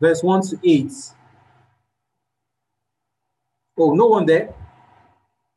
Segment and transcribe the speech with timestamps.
[0.00, 0.92] verse 1 to 8.
[3.78, 4.54] Oh, no one there?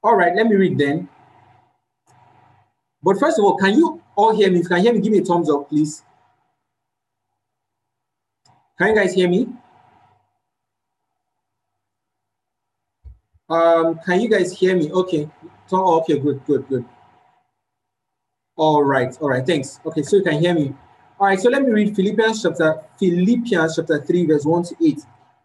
[0.03, 1.09] All right, let me read then.
[3.01, 4.59] But first of all, can you all hear me?
[4.59, 6.03] If you can hear me, give me a thumbs up, please.
[8.77, 9.47] Can you guys hear me?
[13.49, 14.91] Um, can you guys hear me?
[14.91, 15.29] Okay.
[15.71, 16.85] Oh, okay, good, good, good.
[18.55, 19.79] All right, all right, thanks.
[19.85, 20.73] Okay, so you can hear me.
[21.19, 25.01] All right, so let me read Philippians chapter Philippians chapter 3, verse 1 to 8.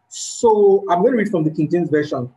[0.07, 2.33] So I'm going to read from the King James Version.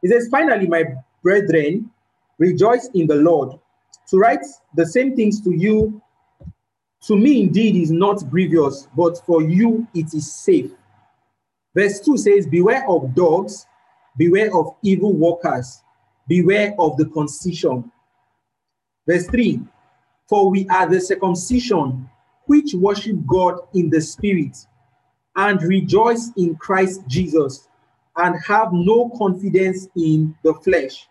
[0.00, 0.84] It says, Finally, my
[1.20, 1.90] brethren,
[2.38, 3.58] rejoice in the Lord.
[4.10, 6.00] To write the same things to you,
[7.08, 10.70] to me indeed is not grievous, but for you it is safe.
[11.74, 13.66] Verse 2 says, Beware of dogs,
[14.16, 15.82] beware of evil workers,
[16.28, 17.90] beware of the concision.
[19.04, 19.62] Verse 3
[20.28, 22.08] For we are the circumcision
[22.48, 24.56] which worship God in the spirit
[25.36, 27.68] and rejoice in Christ Jesus
[28.16, 31.08] and have no confidence in the flesh.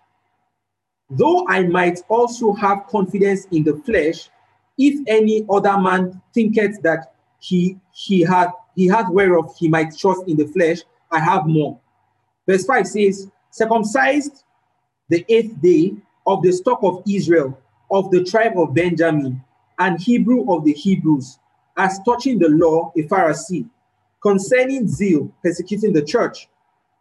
[1.09, 4.29] Though I might also have confidence in the flesh,
[4.77, 10.23] if any other man thinketh that he he hath he hath whereof he might trust
[10.27, 10.79] in the flesh,
[11.11, 11.79] I have more.
[12.47, 14.43] Verse 5 says, circumcised
[15.09, 17.57] the eighth day of the stock of Israel,
[17.89, 19.41] of the tribe of Benjamin,
[19.79, 21.39] and Hebrew of the Hebrews,
[21.77, 23.69] as touching the law, a Pharisee,
[24.21, 26.49] concerning zeal, persecuting the church,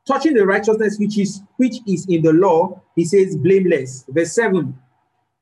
[0.06, 4.04] touching the righteousness which is which is in the law, he says, blameless.
[4.08, 4.76] Verse 7.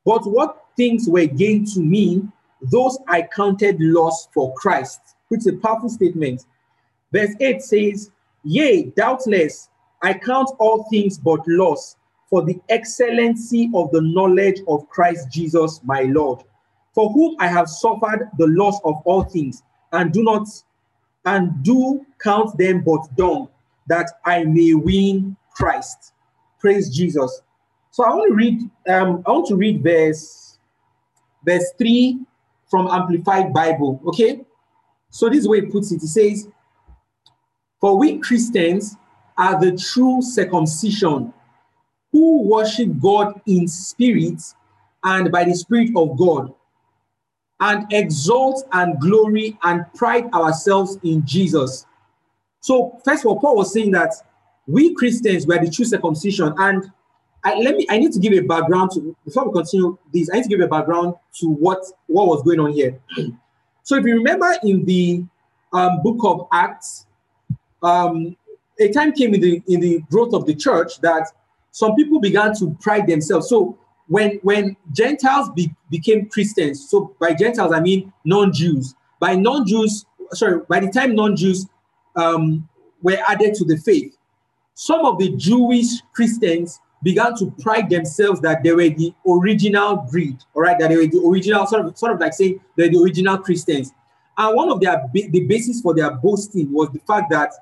[0.04, 2.22] But what things were gained to me,
[2.62, 6.44] those I counted loss for Christ, which is a powerful statement.
[7.12, 8.10] Verse 8 says,
[8.44, 9.68] Yea, doubtless,
[10.02, 11.96] I count all things but loss
[12.28, 16.42] for the excellency of the knowledge of Christ Jesus my Lord,
[16.94, 20.48] for whom I have suffered the loss of all things, and do not
[21.24, 23.48] and do count them but dung,
[23.86, 26.12] that I may win Christ.
[26.60, 27.40] Praise Jesus.
[27.90, 30.58] So I want to read, um, I want to read verse
[31.44, 32.20] verse 3
[32.70, 34.00] from Amplified Bible.
[34.06, 34.40] Okay.
[35.10, 36.02] So this way it puts it.
[36.02, 36.48] It says,
[37.80, 38.96] For we Christians
[39.38, 41.32] are the true circumcision
[42.12, 44.40] who worship God in spirit
[45.02, 46.54] and by the Spirit of God,
[47.60, 51.86] and exalt and glory and pride ourselves in Jesus.
[52.60, 54.14] So, first of all, Paul was saying that
[54.66, 56.54] we Christians were the true circumcision.
[56.58, 56.90] And
[57.44, 60.36] I, let me, I need to give a background to, before we continue this, I
[60.36, 62.98] need to give a background to what, what was going on here.
[63.82, 65.24] so, if you remember in the
[65.72, 67.06] um, book of Acts,
[67.82, 68.36] um,
[68.80, 71.28] a time came in the in the growth of the church that
[71.70, 73.48] some people began to pride themselves.
[73.48, 73.78] So
[74.08, 78.94] when when Gentiles be, became Christians, so by Gentiles I mean non-Jews.
[79.20, 81.66] By non-Jews, sorry, by the time non-Jews
[82.16, 82.68] um,
[83.02, 84.16] were added to the faith,
[84.74, 90.38] some of the Jewish Christians began to pride themselves that they were the original breed,
[90.54, 92.98] all right, that they were the original, sort of, sort of like saying they're the
[92.98, 93.92] original Christians.
[94.36, 97.52] And one of their the basis for their boasting was the fact that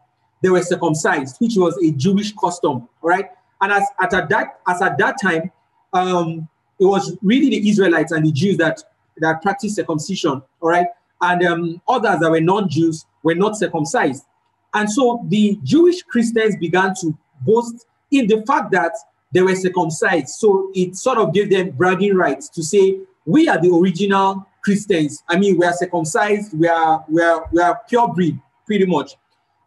[0.43, 3.29] they were circumcised, which was a Jewish custom, all right.
[3.61, 5.51] And as at, at that as at that time,
[5.93, 6.49] um,
[6.79, 8.83] it was really the Israelites and the Jews that
[9.19, 10.87] that practiced circumcision, all right,
[11.21, 14.25] and um, others that were non-Jews were not circumcised.
[14.75, 18.93] And so the Jewish Christians began to boast in the fact that
[19.33, 20.29] they were circumcised.
[20.29, 25.23] So it sort of gave them bragging rights to say, we are the original Christians.
[25.29, 29.17] I mean, we are circumcised, we are we are we are pure breed, pretty much.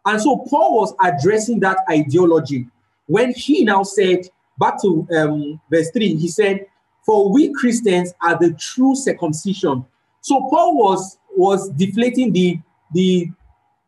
[0.04, 2.66] And so Paul was addressing that ideology
[3.06, 4.28] when he now said,
[4.58, 6.66] back to um, verse 3, he said,
[7.04, 9.84] For we Christians are the true circumcision.
[10.20, 12.58] So Paul was was deflating the
[12.92, 13.30] the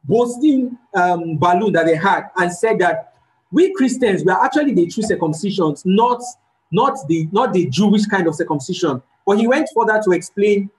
[0.05, 3.15] boasting um, balloon that they had and said that
[3.51, 6.23] we Christians were actually the true circumcisions, not
[6.71, 9.03] not the not the Jewish kind of circumcision.
[9.27, 10.71] But he went further to explain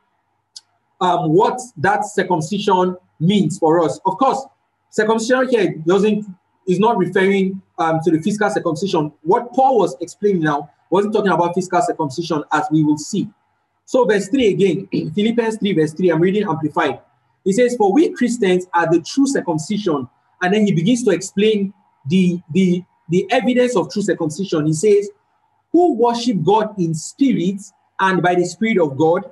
[1.01, 3.99] um, what that circumcision means for us.
[4.05, 4.45] Of course,
[4.89, 6.25] circumcision here doesn't
[6.69, 9.11] is not referring um, to the physical circumcision.
[9.23, 13.27] What Paul was explaining now wasn't talking about physical circumcision, as we will see.
[13.85, 16.99] So, verse 3 again, Philippians 3, verse 3, I'm reading Amplified.
[17.43, 20.07] He says, For we Christians are the true circumcision.
[20.41, 21.73] And then he begins to explain
[22.07, 24.67] the, the, the evidence of true circumcision.
[24.67, 25.09] He says,
[25.71, 27.61] Who worship God in spirit
[27.99, 29.29] and by the Spirit of God,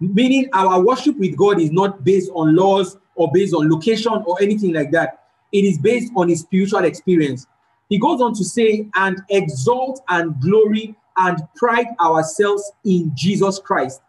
[0.00, 4.40] meaning our worship with God is not based on laws or based on location or
[4.40, 5.25] anything like that.
[5.52, 7.46] It is based on his spiritual experience.
[7.88, 14.00] He goes on to say, and exalt and glory and pride ourselves in Jesus Christ.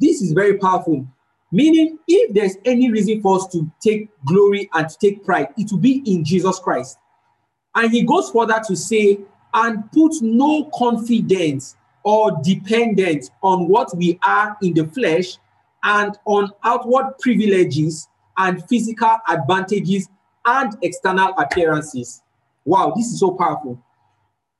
[0.00, 1.06] This is very powerful.
[1.52, 5.70] Meaning, if there's any reason for us to take glory and to take pride, it
[5.70, 6.98] will be in Jesus Christ.
[7.74, 9.20] And he goes further to say,
[9.52, 15.38] and put no confidence or dependence on what we are in the flesh
[15.84, 20.08] and on outward privileges and physical advantages
[20.46, 22.22] and external appearances.
[22.64, 23.82] Wow, this is so powerful.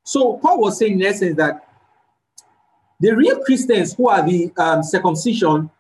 [0.05, 1.67] So, Paul was saying in essence that
[3.01, 5.71] the real Christians who are the um, circumcision,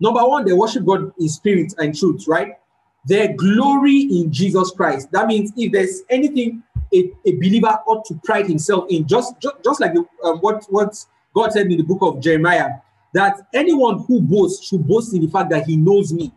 [0.00, 2.58] number one, they worship God in spirit and truth, right?
[3.06, 5.10] Their glory in Jesus Christ.
[5.12, 6.62] That means if there's anything
[6.92, 10.64] a, a believer ought to pride himself in, just just, just like the, um, what
[10.68, 10.94] what
[11.34, 12.70] God said in the book of Jeremiah,
[13.12, 16.32] that anyone who boasts should boast in the fact that he knows me.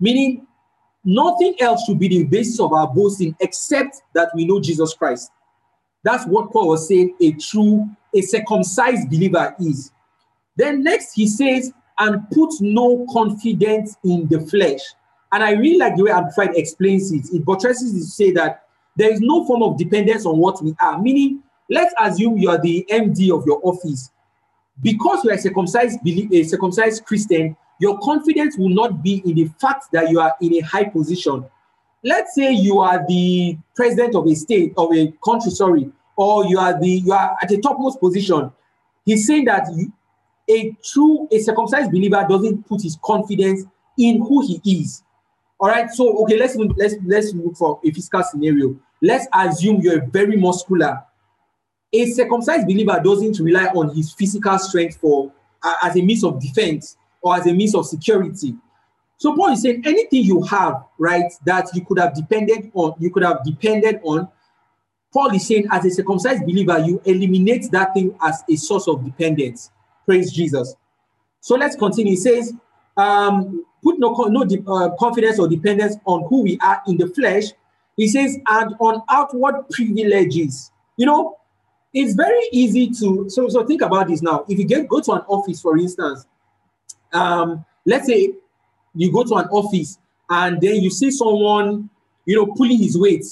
[0.00, 0.46] Meaning,
[1.04, 5.30] nothing else should be the basis of our boasting except that we know Jesus Christ.
[6.02, 9.92] That's what Paul was saying a true, a circumcised believer is.
[10.56, 14.80] Then next he says, and put no confidence in the flesh.
[15.32, 17.26] And I really like the way Amplified explains it.
[17.32, 18.64] It buttresses to say that
[18.96, 21.00] there is no form of dependence on what we are.
[21.00, 24.10] Meaning, let's assume you are the MD of your office.
[24.82, 29.50] Because you are a circumcised, a circumcised Christian, your confidence will not be in the
[29.58, 31.44] fact that you are in a high position.
[32.04, 36.58] Let's say you are the president of a state of a country, sorry, or you
[36.58, 38.52] are the you are at the topmost position.
[39.04, 39.66] He's saying that
[40.48, 43.64] a true a circumcised believer doesn't put his confidence
[43.98, 45.02] in who he is.
[45.58, 45.90] All right.
[45.90, 48.76] So okay, let's let's let's look for a physical scenario.
[49.02, 51.02] Let's assume you're very muscular.
[51.92, 55.32] A circumcised believer doesn't rely on his physical strength for
[55.62, 58.54] uh, as a means of defense or as a means of security.
[59.18, 63.10] So Paul is saying anything you have, right, that you could have depended on, you
[63.10, 64.28] could have depended on.
[65.12, 69.04] Paul is saying, as a circumcised believer, you eliminate that thing as a source of
[69.04, 69.70] dependence.
[70.06, 70.74] Praise Jesus.
[71.40, 72.12] So let's continue.
[72.12, 72.54] He says,
[72.96, 77.46] um, put no, no uh, confidence or dependence on who we are in the flesh.
[77.96, 80.70] He says, and on outward privileges.
[80.96, 81.36] You know,
[81.92, 84.44] it's very easy to so so think about this now.
[84.48, 86.26] If you get go to an office, for instance,
[87.12, 88.34] um, let's say
[88.94, 89.98] you go to an office
[90.28, 91.90] and then you see someone,
[92.24, 93.24] you know, pulling his weight,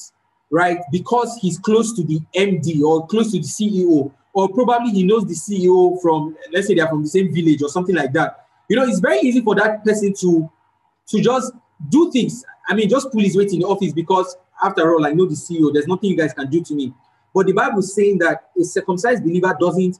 [0.51, 0.79] right?
[0.91, 5.25] Because he's close to the MD or close to the CEO, or probably he knows
[5.27, 8.47] the CEO from, let's say they're from the same village or something like that.
[8.69, 10.51] You know, it's very easy for that person to
[11.09, 11.53] to just
[11.89, 12.45] do things.
[12.69, 15.35] I mean, just pull his weight in the office because after all, I know the
[15.35, 16.93] CEO, there's nothing you guys can do to me.
[17.35, 19.99] But the Bible is saying that a circumcised believer doesn't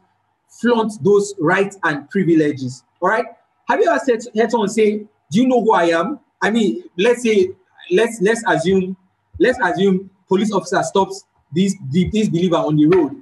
[0.49, 2.85] flaunt those rights and privileges.
[3.01, 3.27] All right.
[3.69, 4.99] Have you ever said, heard someone say,
[5.31, 7.51] "Do you know who I am?" I mean, let's say,
[7.91, 8.97] let's let's assume,
[9.39, 13.17] let's assume police officer stops this this believer on the road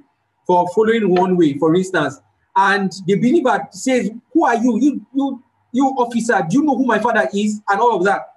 [0.45, 2.21] for following one way, for instance,
[2.55, 4.79] and the believer says, "Who are you?
[4.79, 6.41] You you you officer?
[6.49, 8.33] Do you know who my father is?" and all of that.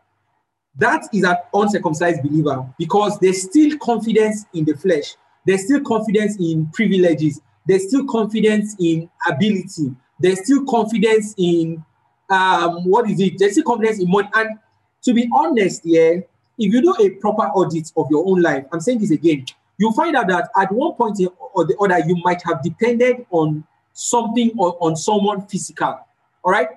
[0.78, 5.14] That is an uncircumcised believer because there's still confidence in the flesh.
[5.46, 7.40] There's still confidence in privileges.
[7.66, 9.94] There's still confidence in ability.
[10.18, 11.84] There's still confidence in
[12.30, 13.34] um, what is it?
[13.38, 14.28] There's still confidence in money.
[14.34, 14.58] And
[15.02, 16.20] to be honest, yeah,
[16.58, 19.44] if you do a proper audit of your own life, I'm saying this again,
[19.78, 21.18] you'll find out that at one point
[21.54, 25.98] or the other, you might have depended on something or on someone physical.
[26.42, 26.68] All right.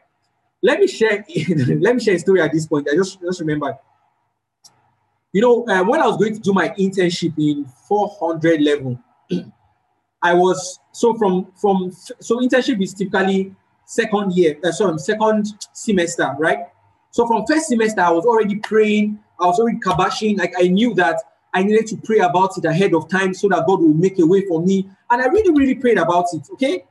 [0.62, 1.26] Let me share.
[1.80, 2.88] let me share a story at this point.
[2.92, 3.78] I just just remember.
[5.34, 9.00] You know, uh, when I was going to do my internship in 400 level,
[10.22, 13.54] I was so from from so internship is typically
[13.86, 16.68] second year, uh, sorry, second semester, right?
[17.12, 20.38] So from first semester, I was already praying, I was already kabashing.
[20.38, 21.22] Like I knew that
[21.54, 24.26] I needed to pray about it ahead of time so that God will make a
[24.26, 24.90] way for me.
[25.12, 26.48] And I really, really prayed about it.
[26.54, 26.86] Okay.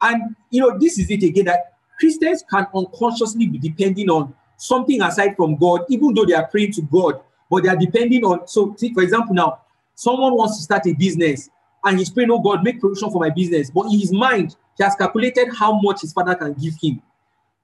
[0.00, 5.02] And you know, this is it again that Christians can unconsciously be depending on something
[5.02, 8.46] aside from God, even though they are praying to God, but they are depending on.
[8.46, 9.60] So, see, for example, now
[9.94, 11.48] someone wants to start a business
[11.84, 13.70] and he's praying, Oh God, make provision for my business.
[13.70, 17.02] But in his mind, he has calculated how much his father can give him.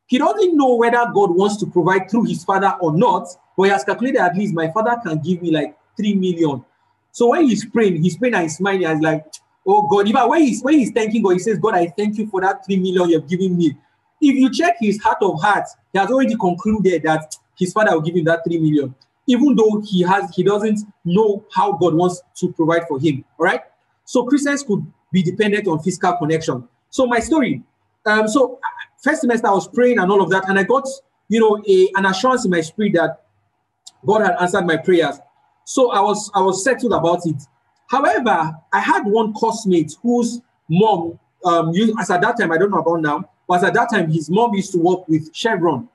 [0.07, 3.71] He doesn't know whether God wants to provide through his father or not, but he
[3.71, 6.65] has calculated at least my father can give me like three million.
[7.13, 9.25] So when he's praying, he's praying and he's smiling he's like,
[9.67, 12.27] Oh God, even when he's when he's thanking God, he says, God, I thank you
[12.27, 13.77] for that three million you've given me.
[14.21, 18.01] If you check his heart of hearts, he has already concluded that his father will
[18.01, 18.95] give him that three million,
[19.27, 23.25] even though he has he doesn't know how God wants to provide for him.
[23.39, 23.61] All right.
[24.05, 26.69] So Christians could be dependent on physical connection.
[26.93, 27.63] So my story.
[28.05, 28.61] Um, so
[29.03, 30.87] first semester I was praying and all of that, and I got
[31.29, 33.23] you know a, an assurance in my spirit that
[34.07, 35.19] God had answered my prayers.
[35.65, 37.43] So I was I was settled about it.
[37.89, 42.71] However, I had one classmate whose mom, um, used, as at that time I don't
[42.71, 45.89] know about now, but at that time his mom used to work with Chevron,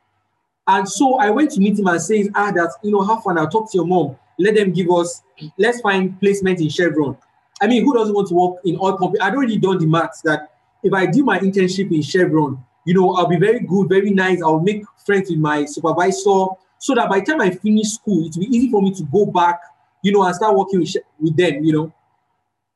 [0.65, 3.37] And so I went to meet him and says, ah, that you know, have fun.
[3.37, 4.17] I'll talk to your mom.
[4.39, 5.21] Let them give us.
[5.59, 7.17] Let's find placement in Chevron.
[7.61, 9.19] I mean, who doesn't want to work in oil company?
[9.21, 13.15] I'd already done the maths that if I do my internship in Chevron, you know,
[13.15, 14.41] I'll be very good, very nice.
[14.41, 16.45] I'll make friends with my supervisor,
[16.79, 19.03] so that by the time I finish school, it will be easy for me to
[19.03, 19.59] go back,
[20.03, 21.93] you know, and start working with, with them, you know.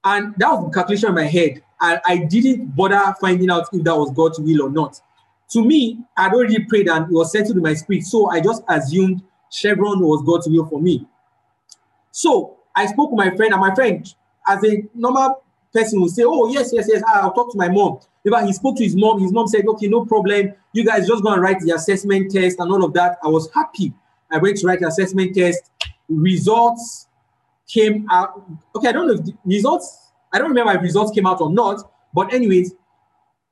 [0.04, 1.62] And that was the calculation in my head.
[1.80, 5.00] And I didn't bother finding out if that was God's will or not.
[5.52, 8.04] To me, I'd already prayed and it was settled in my spirit.
[8.04, 11.06] So I just assumed Chevron was God's will for me.
[12.12, 14.14] So I spoke to my friend, and my friend,
[14.48, 18.00] as a normal person, will say, Oh, yes, yes, yes, I'll talk to my mom.
[18.24, 20.54] If he spoke to his mom, his mom said, Okay, no problem.
[20.74, 23.18] You guys just go and write the assessment test and all of that.
[23.24, 23.94] I was happy.
[24.32, 25.70] I went to write the assessment test.
[26.08, 27.08] Results
[27.68, 28.42] came out.
[28.76, 31.52] Okay, I don't know if the results, I don't remember if results came out or
[31.52, 31.92] not.
[32.14, 32.74] But, anyways,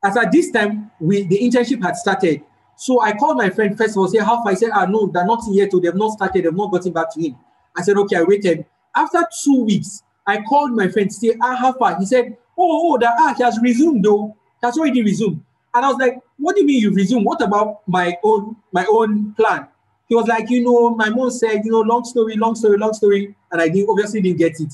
[0.04, 2.44] as at this time, we the internship had started.
[2.78, 4.50] So I called my friend first of all, say, How far?
[4.50, 5.72] I said, Ah, no, they're not yet.
[5.72, 6.46] They've not started.
[6.46, 7.36] They've not gotten back to him.
[7.76, 8.66] I said, Okay, I waited.
[8.96, 11.98] After two weeks, I called my friend to say, Ah, how far?
[12.00, 14.36] He said, Oh, oh, that ah, he has resumed though.
[14.62, 15.44] That's already resumed.
[15.74, 17.26] And I was like, What do you mean you resumed?
[17.26, 19.68] What about my own my own plan?
[20.10, 22.94] He was like, you know, my mom said, you know, long story, long story, long
[22.94, 23.36] story.
[23.52, 24.74] And I didn't obviously didn't get it.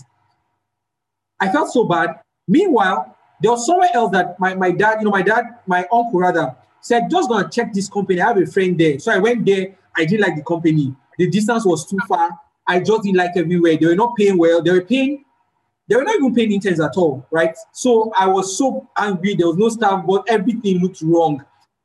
[1.41, 2.21] I felt so bad.
[2.47, 6.19] Meanwhile, there was somewhere else that my, my dad, you know, my dad, my uncle
[6.19, 8.21] rather, said, just gonna check this company.
[8.21, 8.97] I have a friend there.
[8.97, 9.75] So I went there.
[9.97, 10.95] I didn't like the company.
[11.17, 12.29] The distance was too far.
[12.65, 13.75] I just didn't like everywhere.
[13.77, 14.62] They were not paying well.
[14.62, 15.25] They were paying,
[15.87, 17.55] they were not even paying interns at all, right?
[17.71, 19.35] So I was so angry.
[19.35, 21.43] There was no staff, but everything looked wrong.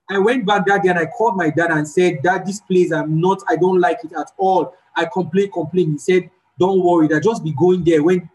[0.08, 2.92] I went back that day and I called my dad and said, Dad, this place,
[2.92, 4.74] I'm not, I don't like it at all.
[4.96, 5.92] I complain, complain.
[5.92, 8.28] He said, Don't worry, that just be going there when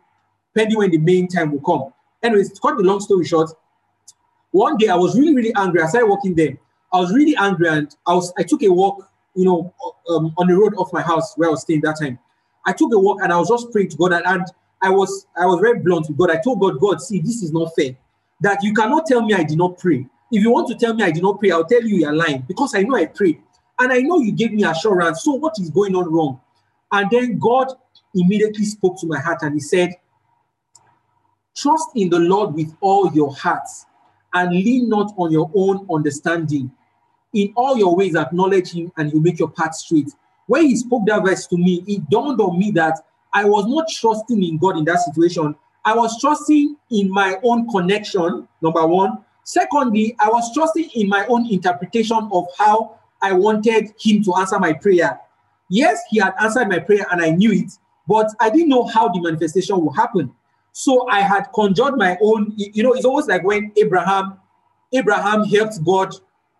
[0.56, 1.92] pending when the main time will come.
[2.24, 3.52] Anyways, to cut the long story short,
[4.52, 5.82] one day I was really, really angry.
[5.82, 6.58] I started walking there.
[6.94, 9.74] I was really angry and I was I took a walk, you know,
[10.10, 12.18] um, on the road off my house where I was staying that time.
[12.66, 14.48] I took a walk and I was just praying to God and, and
[14.86, 16.30] I was I was very blunt with God.
[16.30, 17.98] I told God, God, see, this is not fair.
[18.42, 20.06] That you cannot tell me I did not pray.
[20.32, 22.44] If you want to tell me I did not pray, I'll tell you you're lying
[22.48, 23.42] because I know I prayed.
[23.80, 25.24] And I know you gave me assurance.
[25.24, 26.40] So what is going on wrong?
[26.92, 27.68] And then God
[28.14, 29.96] immediately spoke to my heart and he said,
[31.56, 33.88] Trust in the Lord with all your hearts
[34.36, 36.72] and lean not on your own understanding.
[37.34, 40.12] In all your ways, acknowledge him and he'll make your path straight.
[40.46, 43.00] When he spoke that verse to me, it dawned on me that
[43.36, 45.54] I was not trusting in God in that situation.
[45.84, 49.24] I was trusting in my own connection, number one.
[49.44, 54.58] Secondly, I was trusting in my own interpretation of how I wanted him to answer
[54.58, 55.20] my prayer.
[55.70, 57.74] Yes, he had answered my prayer and I knew it,
[58.08, 60.34] but I didn't know how the manifestation would happen.
[60.72, 64.40] So I had conjured my own, you know, it's almost like when Abraham,
[64.94, 66.16] Abraham helped God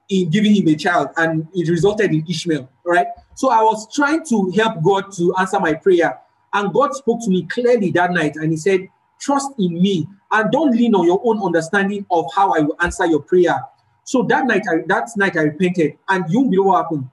[0.10, 3.08] in giving him a child and it resulted in Ishmael, right?
[3.36, 6.20] So I was trying to help God to answer my prayer.
[6.56, 10.52] And God spoke to me clearly that night and he said, Trust in me and
[10.52, 13.62] don't lean on your own understanding of how I will answer your prayer.
[14.06, 17.10] So that night, I, that night I repented, and you know what happened.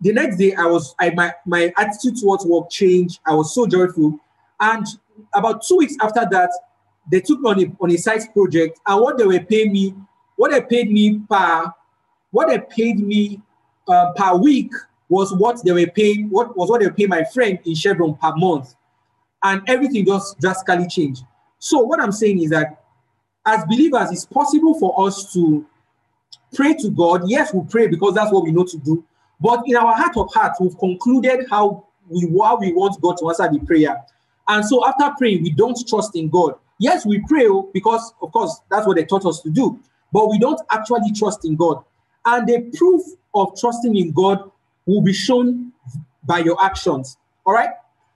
[0.00, 3.20] The next day, I was I my my attitude towards work changed.
[3.26, 4.18] I was so joyful,
[4.60, 4.86] and
[5.34, 6.50] about two weeks after that,
[7.10, 9.94] they took me on a on a project, and what they were paying me,
[10.36, 11.72] what they paid me per,
[12.30, 13.40] what they paid me
[13.88, 14.72] uh, per week
[15.08, 16.28] was what they were paying.
[16.28, 18.74] What was what they paying my friend in Chevron per month,
[19.44, 21.22] and everything just drastically changed.
[21.58, 22.82] So what I'm saying is that
[23.46, 25.64] as believers, it's possible for us to
[26.54, 27.22] pray to God.
[27.26, 29.04] Yes, we pray because that's what we know to do.
[29.40, 33.28] But in our heart of hearts, we've concluded how we how we want God to
[33.28, 34.02] answer the prayer.
[34.48, 36.54] And so after praying, we don't trust in God.
[36.78, 39.78] Yes, we pray oh, because, of course, that's what they taught us to do.
[40.12, 41.84] But we don't actually trust in God.
[42.24, 43.02] And the proof
[43.34, 44.50] of trusting in God
[44.86, 45.72] will be shown
[46.24, 47.16] by your actions.
[47.46, 47.70] All right.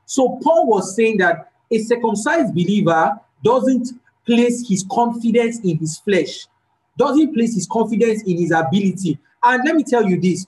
[0.09, 3.91] So Paul was saying that a circumcised believer doesn't
[4.25, 6.47] place his confidence in his flesh,
[6.97, 9.19] doesn't place his confidence in his ability.
[9.45, 10.47] And let me tell you this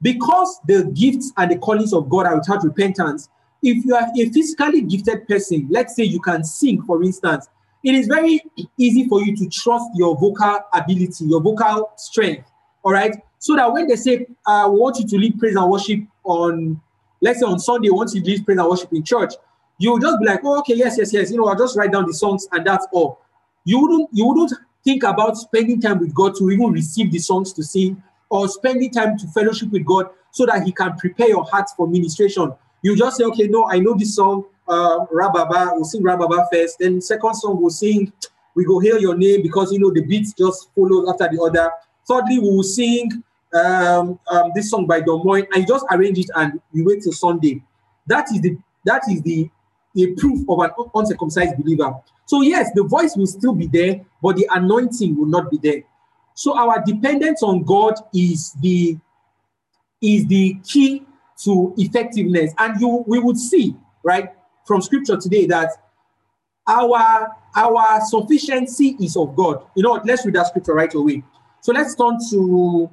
[0.00, 3.28] because the gifts and the callings of God are without repentance,
[3.62, 7.48] if you are a physically gifted person, let's say you can sing, for instance,
[7.84, 8.40] it is very
[8.78, 12.50] easy for you to trust your vocal ability, your vocal strength.
[12.82, 13.14] All right.
[13.38, 16.80] So that when they say, we want you to lead praise and worship on,
[17.22, 19.32] let's say on Sunday, once you leave praise and worship in church,
[19.78, 21.30] you will just be like, oh, okay, yes, yes, yes.
[21.30, 23.20] You know, I'll just write down the songs and that's all.
[23.64, 24.52] You wouldn't, you wouldn't
[24.84, 28.90] think about spending time with God to even receive the songs to sing or spending
[28.90, 32.52] time to fellowship with God so that He can prepare your heart for ministration.
[32.82, 36.78] You just say, okay, no, I know this song, uh, Rababa, we'll sing Rababa first.
[36.80, 38.12] Then second song we'll sing,
[38.54, 41.70] we go hear your name because you know the beats just follow after the other.
[42.08, 43.22] Thirdly, we will sing
[43.54, 47.02] um, um, this song by Don Moen and you just arrange it and you wait
[47.02, 47.62] till Sunday.
[48.06, 49.50] That is the that is the
[49.96, 51.94] a proof of an uncircumcised believer.
[52.26, 55.82] So yes, the voice will still be there, but the anointing will not be there.
[56.34, 58.96] So our dependence on God is the
[60.00, 61.04] is the key
[61.44, 62.52] to effectiveness.
[62.58, 64.30] And you we would see, right,
[64.66, 65.70] from scripture today that
[66.66, 69.64] our our sufficiency is of God.
[69.76, 70.06] You know what?
[70.06, 71.22] Let's read that scripture right away.
[71.60, 72.90] So let's turn to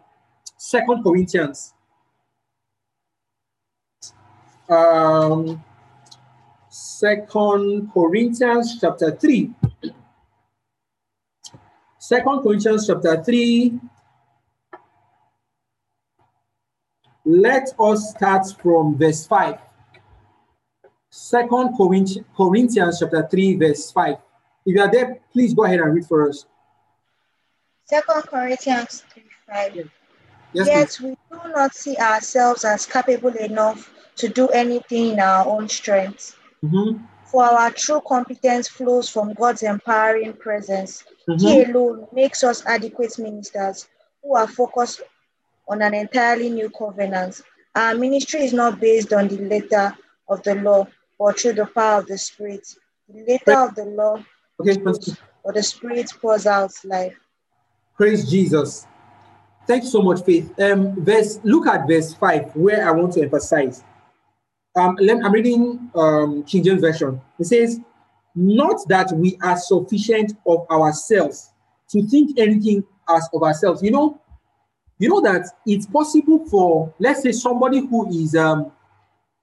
[0.59, 1.73] Second Corinthians.
[4.67, 5.63] Um,
[6.69, 9.51] Second Corinthians chapter 3.
[11.97, 13.79] Second Corinthians chapter 3.
[17.23, 19.59] Let us start from verse 5.
[21.09, 24.15] Second Corinthians chapter 3, verse 5.
[24.65, 26.45] If you are there, please go ahead and read for us.
[27.85, 29.89] Second Corinthians 3, 5.
[30.53, 30.67] Yes.
[30.67, 31.17] Yet please.
[31.31, 36.37] we do not see ourselves as capable enough to do anything in our own strength.
[36.63, 37.03] Mm-hmm.
[37.25, 41.03] For our true competence flows from God's empowering presence.
[41.27, 41.47] Mm-hmm.
[41.47, 43.87] He alone makes us adequate ministers
[44.23, 45.01] who are focused
[45.67, 47.41] on an entirely new covenant.
[47.75, 49.95] Our ministry is not based on the letter
[50.27, 50.87] of the law,
[51.19, 52.67] but through the power of the Spirit.
[53.07, 54.23] The letter of the law,
[54.59, 57.15] okay, but the Spirit pours out life.
[57.95, 58.87] Praise Jesus.
[59.67, 60.51] Thank you so much, Faith.
[60.59, 63.83] Um, verse, look at verse 5, where I want to emphasize.
[64.75, 67.21] Um, I'm reading um, King James Version.
[67.39, 67.79] It says,
[68.35, 71.51] Not that we are sufficient of ourselves
[71.91, 73.81] to think anything as of ourselves.
[73.83, 74.21] You know,
[74.99, 78.71] you know that it's possible for, let's say, somebody who is um,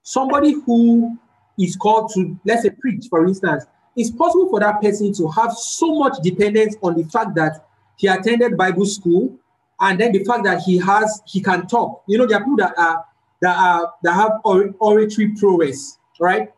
[0.03, 1.17] somebody who
[1.59, 3.65] is called to, let's say, preach, for instance.
[3.95, 7.65] It's possible for that person to have so much dependence on the fact that
[7.97, 9.37] he attended Bible school,
[9.79, 12.03] and then the fact that he has he can talk.
[12.07, 13.05] You know, there are people that are
[13.41, 16.51] that are that have or, oratory prowess, right?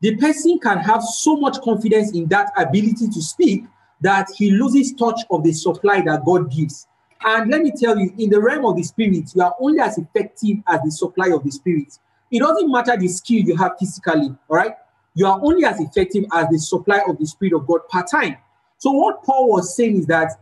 [0.00, 3.64] The person can have so much confidence in that ability to speak
[4.02, 6.86] that he loses touch of the supply that God gives.
[7.24, 9.96] And let me tell you, in the realm of the spirit, you are only as
[9.96, 11.98] effective as the supply of the spirit.
[12.30, 14.74] It doesn't matter the skill you have physically, all right?
[15.14, 18.36] You are only as effective as the supply of the spirit of God part time.
[18.78, 20.32] So, what Paul was saying is that,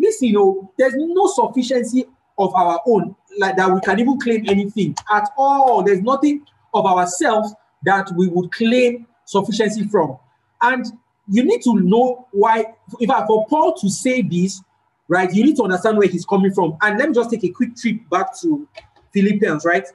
[0.00, 2.06] listen, you know, there's no sufficiency
[2.38, 5.82] of our own, like that we can even claim anything at all.
[5.82, 10.18] There's nothing of ourselves that we would claim sufficiency from.
[10.62, 10.86] And
[11.28, 12.64] you need to know why,
[12.98, 14.62] in fact, for Paul to say this,
[15.08, 16.76] right, you need to understand where he's coming from.
[16.82, 18.66] And let me just take a quick trip back to
[19.12, 19.86] Philippians, right?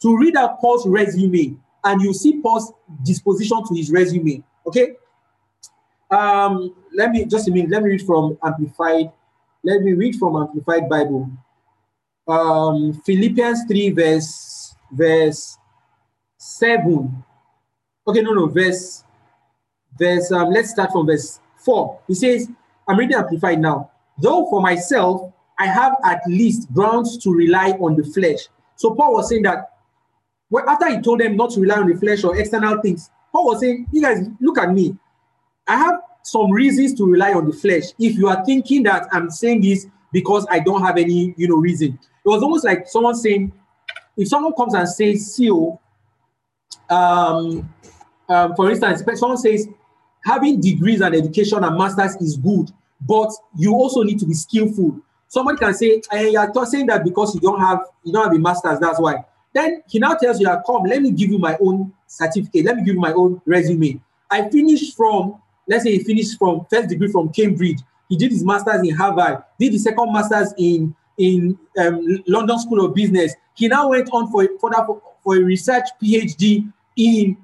[0.00, 2.72] To read out Paul's resume, and you see Paul's
[3.04, 4.42] disposition to his resume.
[4.66, 4.96] Okay.
[6.10, 9.10] Um, let me just a minute, let me read from Amplified.
[9.64, 11.30] Let me read from Amplified Bible
[12.28, 15.58] um, Philippians 3, verse, verse
[16.38, 17.24] 7.
[18.06, 19.04] Okay, no, no, verse,
[19.98, 22.00] verse, um, let's start from verse 4.
[22.08, 22.48] He says,
[22.88, 23.90] I'm reading Amplified now.
[24.18, 28.48] Though for myself, I have at least grounds to rely on the flesh.
[28.76, 29.68] So Paul was saying that
[30.50, 33.46] well, after he told them not to rely on the flesh or external things, Paul
[33.46, 34.94] was saying, You guys, look at me.
[35.66, 37.84] I have some reasons to rely on the flesh.
[37.98, 41.56] If you are thinking that I'm saying this because I don't have any, you know,
[41.56, 41.98] reason.
[42.24, 43.52] It was almost like someone saying,
[44.16, 45.78] if someone comes and says, CEO,
[46.90, 47.72] um,
[48.28, 49.66] um, for instance, someone says,
[50.24, 55.00] having degrees and education and masters is good, but you also need to be skillful.
[55.28, 58.38] Somebody can say, hey, you're saying that because you don't have you don't have a
[58.38, 59.24] master's, that's why.
[59.54, 62.84] Then he now tells you come, let me give you my own certificate, let me
[62.84, 64.00] give you my own resume.
[64.30, 65.40] I finished from,
[65.72, 67.78] let's say he finished from first degree from Cambridge.
[68.08, 72.84] He did his master's in Harvard, did the second master's in in um, London School
[72.84, 73.34] of Business.
[73.54, 77.36] He now went on for, for, for a research PhD in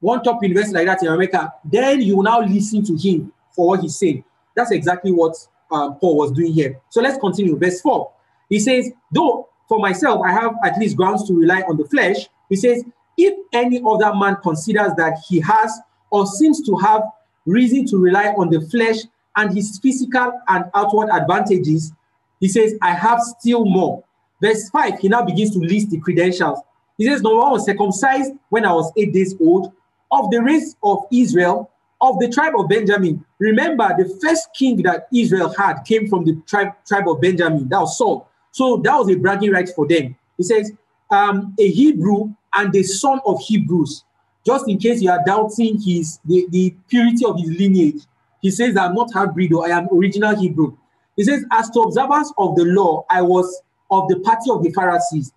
[0.00, 1.52] one top university like that in America.
[1.64, 4.24] Then you now listen to him for what he's saying.
[4.56, 5.36] That's exactly what
[5.70, 6.80] um, Paul was doing here.
[6.88, 7.56] So let's continue.
[7.56, 8.10] Verse 4.
[8.48, 12.28] He says, Though for myself I have at least grounds to rely on the flesh,
[12.48, 12.84] he says,
[13.16, 15.80] If any other man considers that he has
[16.10, 17.02] or seems to have
[17.46, 18.98] reason to rely on the flesh
[19.36, 21.92] and his physical and outward advantages,
[22.40, 24.02] he says, I have still more.
[24.42, 26.58] Verse 5, he now begins to list the credentials.
[26.96, 29.72] He says, No one was circumcised when I was eight days old,
[30.10, 33.24] of the race of Israel, of the tribe of Benjamin.
[33.38, 37.68] Remember, the first king that Israel had came from the tribe, tribe of Benjamin.
[37.68, 38.28] That was Saul.
[38.52, 40.16] So that was a bragging right for them.
[40.36, 40.72] He says,
[41.10, 44.04] um, a Hebrew and the son of Hebrews.
[44.50, 48.02] Just in case you are doubting his the, the purity of his lineage,
[48.42, 50.76] he says, I'm not half breed I am original Hebrew.
[51.14, 54.72] He says, As to observance of the law, I was of the party of the
[54.72, 55.32] Pharisees.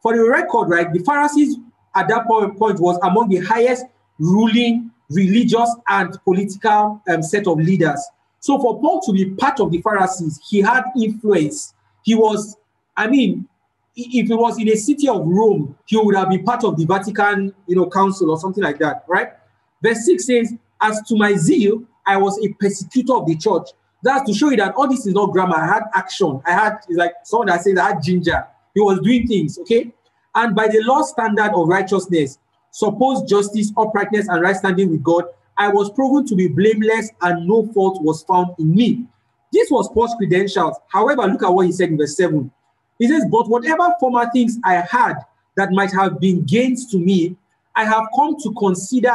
[0.00, 1.56] For the record, right, the Pharisees
[1.94, 3.84] at that point, point was among the highest
[4.18, 8.02] ruling religious and political um, set of leaders.
[8.40, 11.74] So for Paul to be part of the Pharisees, he had influence.
[12.04, 12.56] He was,
[12.96, 13.48] I mean,
[13.96, 16.84] if it was in a city of Rome, he would have been part of the
[16.84, 19.32] Vatican, you know, council or something like that, right?
[19.82, 23.68] Verse 6 says, As to my zeal, I was a persecutor of the church.
[24.02, 25.56] That's to show you that all this is not grammar.
[25.56, 26.40] I had action.
[26.46, 28.46] I had, it's like someone that says I had ginger.
[28.74, 29.90] He was doing things, okay?
[30.34, 32.38] And by the law standard of righteousness,
[32.70, 35.24] supposed justice, uprightness, and right standing with God,
[35.56, 39.06] I was proven to be blameless and no fault was found in me.
[39.52, 40.76] This was Paul's credentials.
[40.88, 42.50] However, look at what he said in verse 7.
[42.98, 45.14] He says, But whatever former things I had
[45.56, 47.36] that might have been gains to me,
[47.74, 49.14] I have come to consider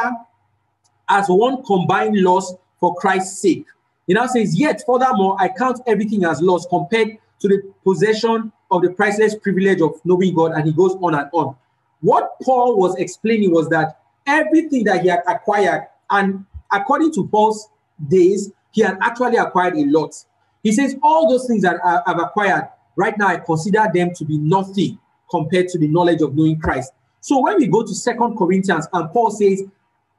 [1.08, 3.66] as one combined loss for Christ's sake.
[4.06, 8.82] He now says, Yet furthermore, I count everything as loss compared to the possession of
[8.82, 10.52] the priceless privilege of knowing God.
[10.52, 11.56] And he goes on and on.
[12.00, 17.68] What Paul was explaining was that everything that he had acquired, and according to Paul's
[18.08, 20.14] days, he had actually acquired a lot.
[20.62, 24.38] He says, All those things that I've acquired, right now I consider them to be
[24.38, 24.98] nothing
[25.30, 26.92] compared to the knowledge of knowing Christ.
[27.20, 29.62] So when we go to Second Corinthians and Paul says,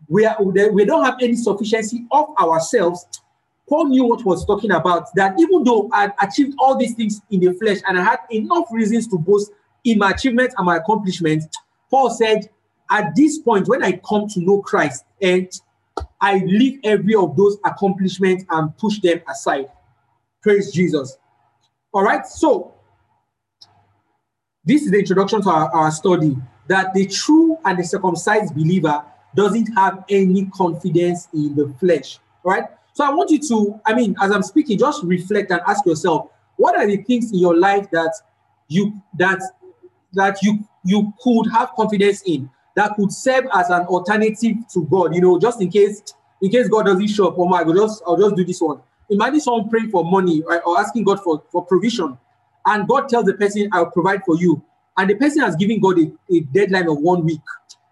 [0.07, 3.05] we, are, we don't have any sufficiency of ourselves,
[3.67, 5.13] Paul knew what was talking about.
[5.15, 8.65] That even though I achieved all these things in the flesh and I had enough
[8.71, 9.51] reasons to boast
[9.83, 11.47] in my achievements and my accomplishments,
[11.89, 12.49] Paul said,
[12.89, 15.49] at this point, when I come to know Christ, and
[16.19, 19.69] I leave every of those accomplishments and push them aside.
[20.41, 21.17] Praise Jesus.
[21.93, 22.73] All right, so
[24.65, 26.35] this is the introduction to our, our study
[26.67, 29.03] that the true and the circumcised believer
[29.35, 32.17] doesn't have any confidence in the flesh.
[32.43, 35.61] All right, so I want you to, I mean, as I'm speaking, just reflect and
[35.67, 38.13] ask yourself, what are the things in your life that
[38.69, 39.39] you that
[40.13, 45.13] that you you could have confidence in that could serve as an alternative to God,
[45.13, 46.01] you know, just in case
[46.41, 48.81] in case God doesn't show up, oh my God, just I'll just do this one.
[49.13, 52.17] Imagine someone praying for money right, or asking God for, for provision,
[52.65, 54.63] and God tells the person, I'll provide for you.
[54.97, 57.41] And the person has given God a, a deadline of one week.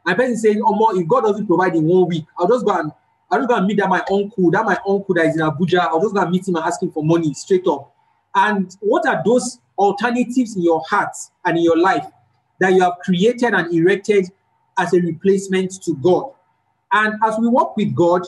[0.05, 2.65] And the person saying, Oh more, if God doesn't provide in one week, I'll just
[2.65, 2.91] go and
[3.29, 5.79] I'll just go and meet that my uncle, that my uncle that is in Abuja,
[5.79, 7.93] I'll just go and meet him and ask him for money straight up.
[8.35, 12.05] And what are those alternatives in your heart and in your life
[12.59, 14.27] that you have created and erected
[14.77, 16.31] as a replacement to God.
[16.91, 18.21] And as we walk with God,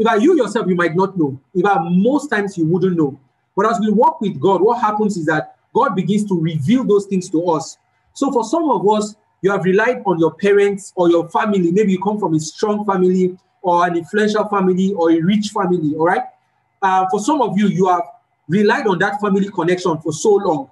[0.00, 1.38] if you yourself, you might not know.
[1.54, 3.18] If most times you wouldn't know.
[3.56, 7.06] But as we walk with God, what happens is that God begins to reveal those
[7.06, 7.76] things to us.
[8.14, 11.70] So for some of us, you have relied on your parents or your family.
[11.70, 15.94] Maybe you come from a strong family or an influential family or a rich family,
[15.96, 16.24] all right?
[16.82, 18.02] Uh, for some of you, you have
[18.48, 20.70] relied on that family connection for so long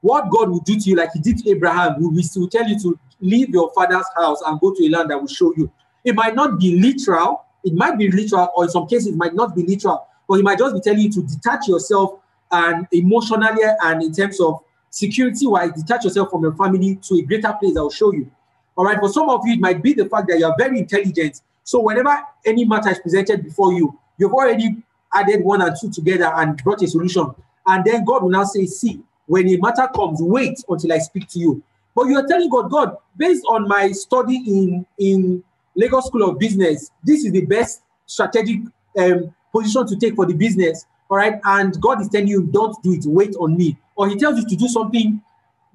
[0.00, 2.78] what God will do to you, like He did to Abraham, will, will tell you
[2.80, 5.70] to leave your father's house and go to a land that will show you.
[6.04, 9.34] It might not be literal, it might be literal, or in some cases, it might
[9.34, 12.20] not be literal, but He might just be telling you to detach yourself
[12.52, 17.22] and emotionally and in terms of security wise, detach yourself from your family to a
[17.22, 18.30] greater place I'll show you.
[18.76, 20.78] All right, for some of you, it might be the fact that you are very
[20.78, 21.42] intelligent.
[21.64, 24.82] So, whenever any matter is presented before you, you've already
[25.14, 27.34] added one and two together and brought a solution.
[27.66, 31.28] And then God will now say, See, when a matter comes, wait until I speak
[31.28, 31.62] to you.
[31.94, 36.38] But you are telling God, God, based on my study in, in Lagos School of
[36.38, 38.60] Business, this is the best strategic
[38.98, 40.86] um, position to take for the business.
[41.08, 41.40] All right.
[41.44, 43.76] And God is telling you, don't do it, wait on me.
[43.96, 45.20] Or He tells you to do something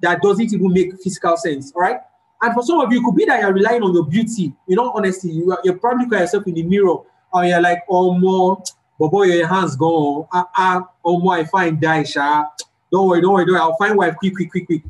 [0.00, 1.72] that doesn't even make physical sense.
[1.72, 2.00] All right.
[2.42, 4.52] And for some of you, it could be that you're relying on your beauty.
[4.66, 6.98] You know, honestly, you are, you're probably looking yourself in the mirror
[7.32, 8.62] or you're like, oh, more,
[8.98, 10.26] but boy, your hands gone.
[10.32, 12.44] Ah, ah, oh, more, I find die, sha.
[12.92, 13.62] Don't worry, don't worry, don't worry.
[13.62, 14.82] I'll find wife quick, quick, quick, quick.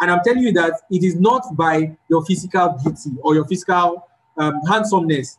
[0.00, 4.08] And I'm telling you that it is not by your physical beauty or your physical
[4.38, 5.38] um, handsomeness,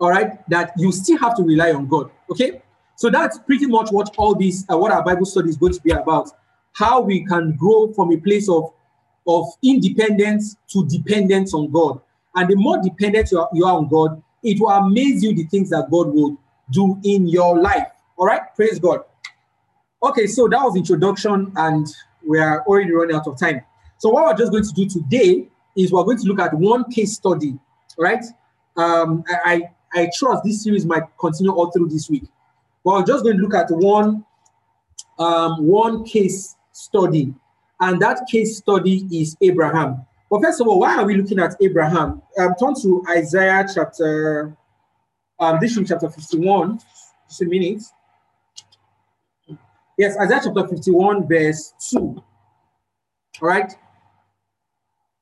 [0.00, 2.10] all right, that you still have to rely on God.
[2.30, 2.62] Okay,
[2.96, 5.80] so that's pretty much what all this, uh, what our Bible study is going to
[5.82, 6.30] be about.
[6.74, 8.72] How we can grow from a place of
[9.26, 12.00] of independence to dependence on God.
[12.34, 15.44] And the more dependent you are, you are on God, it will amaze you the
[15.44, 16.36] things that God will
[16.70, 17.86] do in your life.
[18.16, 19.00] All right, praise God.
[20.02, 21.86] Okay, so that was introduction, and
[22.26, 23.62] we are already running out of time.
[23.98, 26.90] So what we're just going to do today is we're going to look at one
[26.90, 27.56] case study,
[27.98, 28.24] right?
[28.76, 32.24] Um, I, I trust this series might continue all through this week.
[32.84, 34.24] But I'm just going to look at one
[35.18, 37.34] um, one case study,
[37.80, 40.04] and that case study is Abraham.
[40.30, 42.22] But first of all, why are we looking at Abraham?
[42.38, 44.56] Um, turn to Isaiah chapter,
[45.38, 46.80] um, this is chapter 51,
[47.28, 47.82] just a minute.
[49.98, 51.98] Yes, Isaiah chapter 51, verse 2.
[51.98, 52.24] All
[53.40, 53.72] right.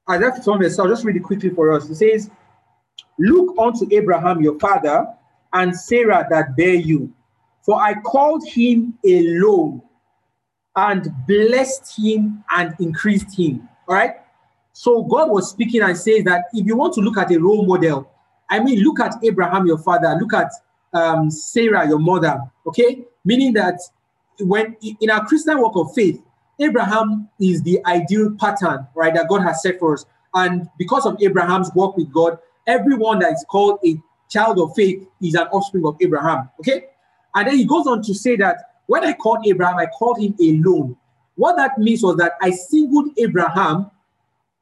[0.07, 0.79] I left some verse.
[0.79, 1.89] I'll just read it quickly for us.
[1.89, 2.31] It says,
[3.21, 5.07] Look unto Abraham your father
[5.53, 7.13] and Sarah that bear you,
[7.63, 9.83] for I called him alone
[10.75, 13.69] and blessed him and increased him.
[13.87, 14.15] All right.
[14.73, 17.67] So God was speaking and says that if you want to look at a role
[17.67, 18.11] model,
[18.49, 20.51] I mean, look at Abraham, your father, look at
[20.95, 22.41] um, Sarah, your mother.
[22.67, 23.05] Okay.
[23.25, 23.79] Meaning that
[24.39, 26.23] when in our Christian walk of faith,
[26.59, 30.07] Abraham is the ideal pattern, right, that God has set for us.
[30.35, 33.97] And because of Abraham's walk with God, everyone that is called a
[34.29, 36.49] child of faith is an offspring of Abraham.
[36.61, 36.85] Okay.
[37.35, 40.35] And then he goes on to say that when I called Abraham, I called him
[40.41, 40.97] alone.
[41.37, 43.91] What that means was that I singled Abraham,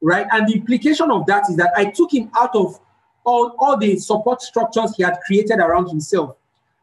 [0.00, 0.26] right?
[0.32, 2.78] And the implication of that is that I took him out of
[3.24, 6.36] all, all the support structures he had created around himself.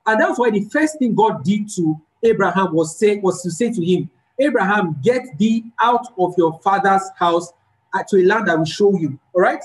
[0.05, 3.71] And that's why the first thing God did to Abraham was say was to say
[3.71, 7.51] to him, Abraham, get thee out of your father's house
[7.93, 9.17] uh, to a land I will show you.
[9.33, 9.63] All right.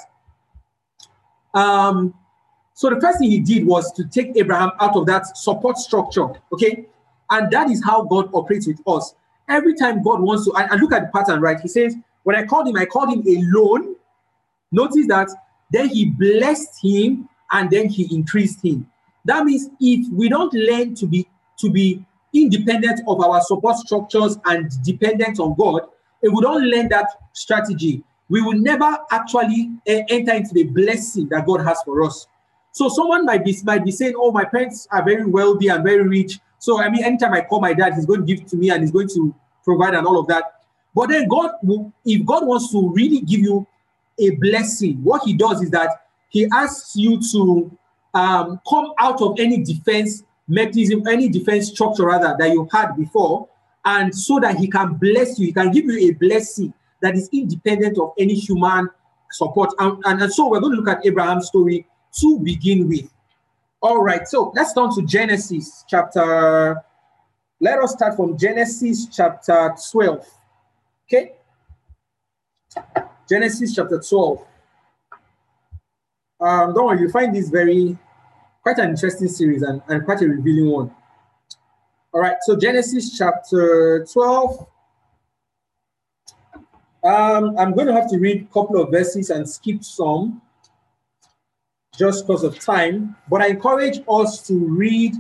[1.55, 2.15] Um,
[2.75, 6.29] so the first thing he did was to take Abraham out of that support structure.
[6.53, 6.87] Okay.
[7.31, 9.15] And that is how God operates with us.
[9.49, 11.61] Every time God wants to, and, and look at the pattern, right?
[11.61, 13.97] He says, When I called him, I called him alone.
[14.73, 15.29] Notice that
[15.71, 18.89] then he blessed him and then he increased him.
[19.25, 24.39] That means if we don't learn to be to be independent of our support structures
[24.47, 25.83] and dependent on God,
[26.23, 31.29] if we don't learn that strategy, we will never actually uh, enter into the blessing
[31.29, 32.27] that God has for us.
[32.73, 36.07] So someone might be might be saying, "Oh, my parents are very wealthy and very
[36.09, 38.71] rich, so I mean, anytime I call my dad, he's going to give to me
[38.71, 40.45] and he's going to provide and all of that."
[40.95, 43.67] But then God, will, if God wants to really give you
[44.19, 47.77] a blessing, what He does is that He asks you to
[48.15, 53.49] um, come out of any defense mechanism, any defense structure rather that you had before,
[53.85, 57.29] and so that He can bless you, He can give you a blessing that is
[57.33, 58.89] independent of any human
[59.33, 59.71] support.
[59.79, 61.87] And, and, and so we're going to look at Abraham's story
[62.21, 63.11] to begin with.
[63.83, 66.83] All right, so let's turn to Genesis chapter.
[67.61, 70.27] Let us start from Genesis chapter 12.
[71.07, 71.33] Okay?
[73.29, 74.45] Genesis chapter 12.
[76.41, 77.97] Um, don't worry, you find this very
[78.63, 80.95] quite an interesting series and, and quite a revealing one.
[82.13, 84.67] All right, so Genesis chapter 12.
[87.03, 90.43] Um, I'm going to have to read a couple of verses and skip some
[91.99, 93.17] just because of time.
[93.29, 95.15] But I encourage us to read,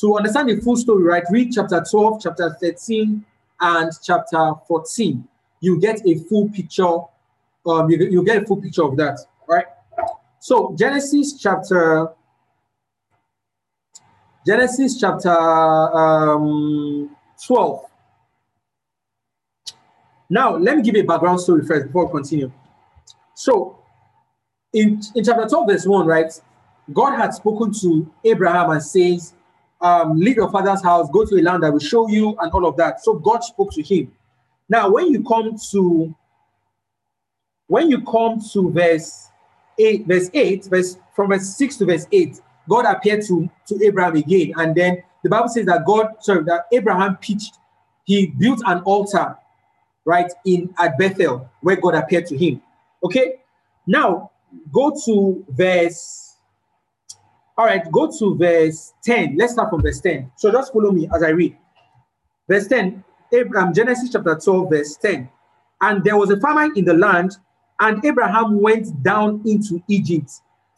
[0.00, 1.24] to understand the full story, right?
[1.30, 3.24] Read chapter 12, chapter 13,
[3.60, 5.26] and chapter 14.
[5.60, 6.98] You get a full picture.
[7.66, 9.18] Um, you, you get a full picture of that,
[9.48, 9.66] right?
[10.40, 12.12] So Genesis chapter
[14.46, 17.87] Genesis chapter um, 12.
[20.30, 22.52] Now, let me give you a background story first before we continue.
[23.34, 23.78] So,
[24.72, 26.32] in, in chapter 12, verse 1, right,
[26.92, 29.34] God had spoken to Abraham and says,
[29.80, 32.66] um, leave your father's house, go to a land I will show you, and all
[32.66, 33.02] of that.
[33.02, 34.12] So God spoke to him.
[34.68, 36.14] Now, when you come to
[37.68, 39.28] when you come to verse
[39.78, 44.16] 8, verse 8, verse from verse 6 to verse 8, God appeared to, to Abraham
[44.16, 44.54] again.
[44.56, 47.58] And then the Bible says that God, sorry, that Abraham pitched,
[48.04, 49.36] he built an altar
[50.04, 52.62] right in at Bethel where God appeared to him.
[53.02, 53.34] Okay.
[53.86, 54.30] Now
[54.72, 56.36] go to verse.
[57.56, 59.36] All right, go to verse 10.
[59.36, 60.30] Let's start from verse 10.
[60.36, 61.56] So just follow me as I read.
[62.48, 65.28] Verse 10, Abraham, Genesis chapter 12, verse 10.
[65.80, 67.36] And there was a famine in the land,
[67.80, 70.30] and Abraham went down into Egypt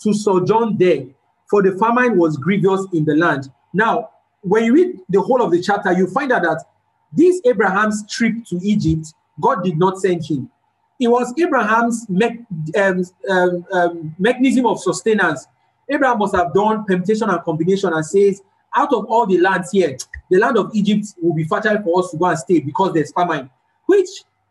[0.03, 1.05] to sojourn there
[1.51, 3.51] for the famine was grievous in the land.
[3.75, 4.11] Now,
[4.43, 6.65] when you read the whole of the chapter, you find out that
[7.13, 10.51] this Abraham's trip to Egypt, God did not send him.
[10.99, 12.45] It was Abraham's me-
[12.77, 15.47] um, um, um, mechanism of sustenance.
[15.89, 18.43] Abraham must have done permutation and combination and says,
[18.77, 19.97] out of all the lands here,
[20.31, 23.13] the land of Egypt will be fertile for us to go and stay because there's
[23.13, 23.51] famine.
[23.87, 24.09] Which,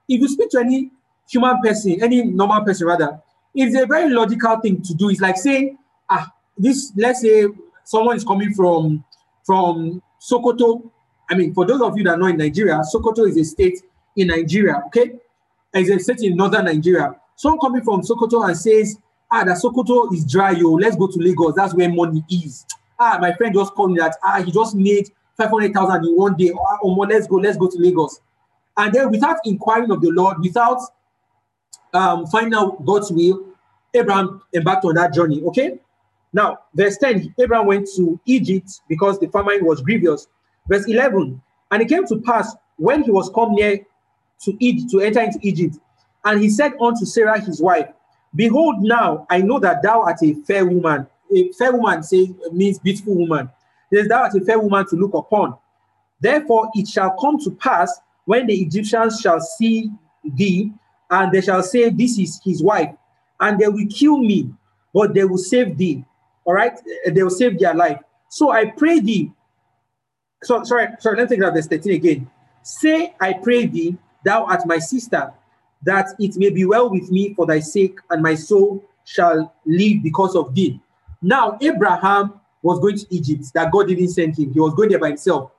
[0.10, 0.92] if you speak to any
[1.30, 3.22] human person, any normal person rather,
[3.56, 5.10] it's a very logical thing to do.
[5.10, 5.78] It's like saying,
[6.10, 7.48] ah, this let's say
[7.84, 9.04] someone is coming from
[9.46, 10.92] from Sokoto.
[11.30, 13.80] I mean, for those of you that know in Nigeria, Sokoto is a state
[14.16, 15.14] in Nigeria, okay?
[15.74, 17.16] It's a state in northern Nigeria.
[17.36, 18.98] Someone coming from Sokoto and says,
[19.32, 21.54] ah, that Sokoto is dry, yo, let's go to Lagos.
[21.56, 22.66] That's where money is.
[23.00, 26.52] Ah, my friend just called me that, ah, he just made 500,000 in one day.
[26.54, 28.20] Ah, oh, let's go, let's go to Lagos.
[28.76, 30.80] And then without inquiring of the Lord, without
[31.94, 33.46] um, finding out God's will,
[33.94, 35.80] Abraham embarked on that journey, okay?
[36.34, 40.28] Now, verse 10, Abraham went to Egypt because the famine was grievous.
[40.70, 43.80] Verse 11, and it came to pass when he was come near,
[44.44, 45.78] to Egypt, to enter into Egypt.
[46.24, 47.88] And he said unto Sarah his wife,
[48.36, 51.08] Behold, now I know that thou art a fair woman.
[51.36, 53.50] A fair woman says means beautiful woman.
[53.92, 55.58] There's thou art a fair woman to look upon.
[56.22, 59.92] Therefore it shall come to pass when the Egyptians shall see
[60.24, 60.72] thee,
[61.10, 62.94] and they shall say, This is his wife,
[63.40, 64.54] and they will kill me,
[64.94, 66.06] but they will save thee.
[66.46, 68.00] All right, they will save their life.
[68.30, 69.32] So I pray thee.
[70.44, 72.32] So sorry, sorry, let me take that verse 13 again.
[72.64, 75.34] Say, I pray thee, thou art my sister,
[75.84, 80.04] that it may be well with me for thy sake, and my soul shall live
[80.04, 80.80] because of thee.
[81.22, 84.54] Now, Abraham was going to Egypt, that God didn't send him.
[84.54, 85.52] He was going there by himself.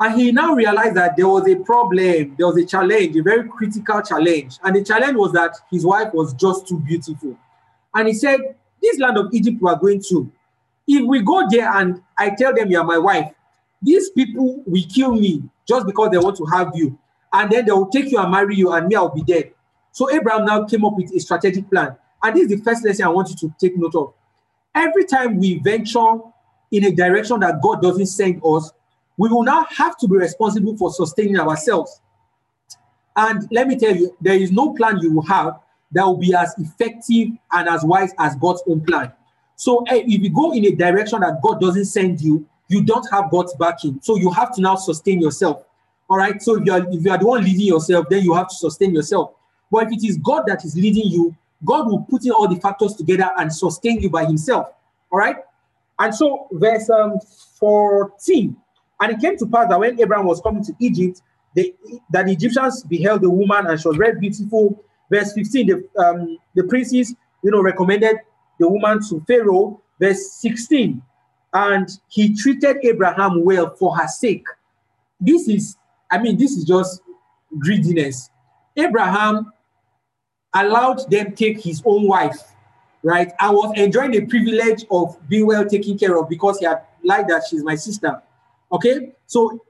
[0.00, 3.48] And he now realized that there was a problem, there was a challenge, a very
[3.48, 4.58] critical challenge.
[4.62, 7.36] And the challenge was that his wife was just too beautiful.
[7.94, 8.40] And he said,
[8.82, 10.30] This land of Egypt we are going to,
[10.88, 13.32] if we go there and I tell them you're my wife,
[13.84, 16.98] these people will kill me just because they want to have you.
[17.32, 19.52] And then they will take you and marry you, and me, I'll be dead.
[19.92, 21.96] So Abraham now came up with a strategic plan.
[22.22, 24.14] And this is the first lesson I want you to take note of.
[24.74, 26.18] Every time we venture
[26.70, 28.72] in a direction that God doesn't send us,
[29.16, 32.00] we will now have to be responsible for sustaining ourselves.
[33.16, 35.60] And let me tell you, there is no plan you will have
[35.92, 39.12] that will be as effective and as wise as God's own plan.
[39.56, 43.06] So eh, if you go in a direction that God doesn't send you, you don't
[43.10, 44.00] have God's backing.
[44.02, 45.64] So you have to now sustain yourself.
[46.10, 46.42] All right.
[46.42, 48.54] So if you are if you are the one leading yourself, then you have to
[48.54, 49.32] sustain yourself.
[49.70, 51.34] But if it is God that is leading you,
[51.64, 54.68] God will put in all the factors together and sustain you by Himself.
[55.10, 55.36] All right.
[55.98, 57.18] And so verse um,
[57.60, 58.56] 14.
[59.00, 61.22] And it came to pass that when Abraham was coming to Egypt,
[61.54, 61.74] the,
[62.10, 64.82] that the Egyptians beheld the woman and she was very beautiful.
[65.10, 68.16] Verse 15, the, um, the princes, you know, recommended
[68.58, 69.80] the woman to Pharaoh.
[70.00, 71.00] Verse 16,
[71.54, 74.44] and he treated Abraham well for her sake.
[75.20, 75.76] This is,
[76.10, 77.00] I mean, this is just
[77.58, 78.28] greediness.
[78.76, 79.52] Abraham
[80.52, 82.40] allowed them take his own wife,
[83.02, 83.32] right?
[83.38, 87.28] I was enjoying the privilege of being well taken care of because he had lied
[87.28, 88.20] that she's my sister.
[88.72, 89.62] Okay, so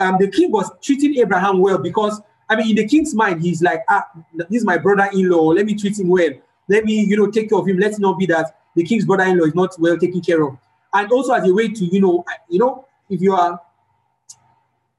[0.00, 3.60] um, the king was treating Abraham well because I mean, in the king's mind, he's
[3.60, 5.48] like, ah, this is my brother-in-law.
[5.48, 6.30] Let me treat him well.
[6.68, 7.78] Let me, you know, take care of him.
[7.78, 10.56] Let it not be that the king's brother-in-law is not well taken care of.
[10.94, 13.60] And also as a way to, you know, you know, if you are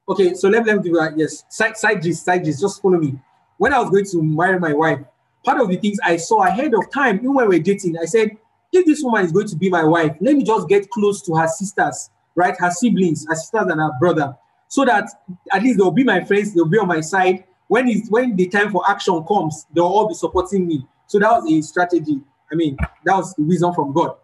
[0.10, 1.17] okay, so let, let me you that.
[1.17, 3.19] Yes, side side gist, side gist, just follow me.
[3.58, 5.00] When I was going to marry my wife,
[5.43, 8.06] part of the things I saw ahead of time, even when we are dating, I
[8.06, 8.38] said,
[8.71, 11.36] if this woman is going to be my wife, let me just get close to
[11.36, 12.56] her sisters, right?
[12.60, 14.36] Her siblings, her sisters and her brother,
[14.67, 15.10] so that
[15.54, 17.45] at least they'll be my friends, they'll be on my side.
[17.67, 20.86] When it's when the time for action comes, they'll all be supporting me.
[21.08, 22.21] So that was a strategy.
[22.52, 24.15] I mean, that was the wisdom from God.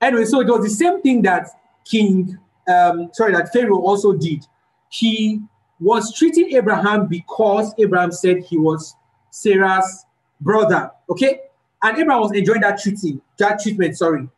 [0.00, 1.48] Anyway, so it was the same thing that
[1.84, 4.44] King, um, sorry, that Pharaoh also did.
[4.90, 5.40] He
[5.80, 8.94] was treating Abraham because Abraham said he was
[9.30, 10.04] Sarah's
[10.40, 10.90] brother.
[11.08, 11.40] Okay,
[11.82, 13.96] and Abraham was enjoying that treating, that treatment.
[13.96, 14.28] Sorry.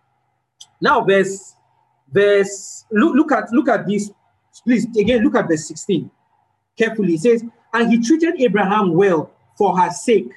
[0.81, 1.55] Now, verse,
[2.13, 2.85] verse.
[2.91, 4.11] Look, look at look at this.
[4.65, 6.11] Please again, look at verse sixteen
[6.77, 7.15] carefully.
[7.15, 10.33] It says, and he treated Abraham well for her sake.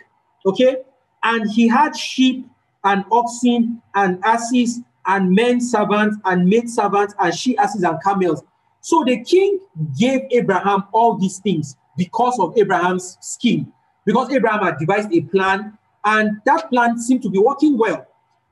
[0.46, 0.78] Okay,
[1.24, 2.48] and he had sheep
[2.84, 8.44] and oxen and asses and men servants and maid servants and she asses and camels.
[8.82, 9.60] So the king
[9.98, 13.72] gave Abraham all these things because of Abraham's scheme,
[14.06, 18.06] because Abraham had devised a plan and that plan seemed to be working well.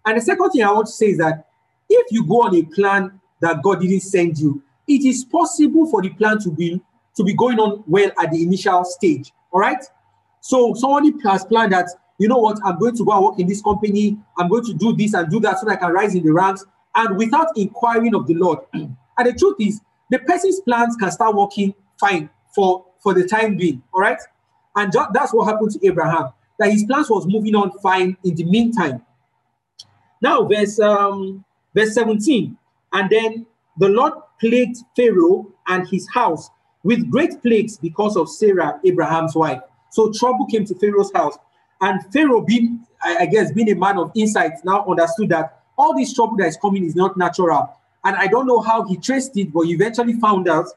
[0.05, 1.47] And the second thing I want to say is that
[1.89, 6.01] if you go on a plan that God didn't send you, it is possible for
[6.01, 6.81] the plan to be
[7.15, 9.33] to be going on well at the initial stage.
[9.51, 9.83] All right.
[10.41, 13.47] So somebody has planned that you know what, I'm going to go and work in
[13.47, 16.15] this company, I'm going to do this and do that so that I can rise
[16.15, 18.59] in the ranks, and without inquiring of the Lord.
[18.73, 23.57] and the truth is, the person's plans can start working fine for, for the time
[23.57, 24.19] being, all right?
[24.75, 26.29] And that's what happened to Abraham,
[26.59, 29.03] that his plans was moving on fine in the meantime.
[30.21, 32.57] Now, verse, um, verse 17,
[32.93, 33.45] and then
[33.77, 36.49] the Lord plagued Pharaoh and his house
[36.83, 39.61] with great plagues because of Sarah, Abraham's wife.
[39.91, 41.37] So trouble came to Pharaoh's house.
[41.81, 46.13] And Pharaoh, being, I guess, being a man of insight, now understood that all this
[46.13, 47.73] trouble that is coming is not natural.
[48.03, 50.67] And I don't know how he traced it, but he eventually found out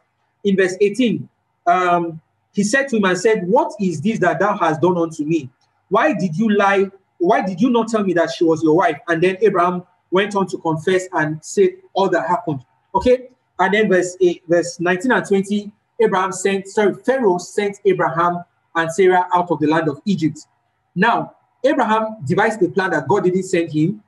[0.45, 1.29] in verse 18.
[1.67, 2.21] Um,
[2.53, 5.51] he said to him and said, What is this that thou hast done unto me?
[5.89, 6.91] Why did you lie?
[7.19, 8.99] Why did you not tell me that she was your wife?
[9.09, 12.61] And then Abraham went on to confess and said all that happened.
[12.95, 13.29] Okay.
[13.59, 18.45] And then verse 8, verse 19 and 20, Abraham sent, sorry, Pharaoh sent Abraham
[18.75, 20.47] and Sarah out of the land of Egypt.
[20.95, 21.35] Now,
[21.65, 24.03] Abraham devised a plan that God didn't send him.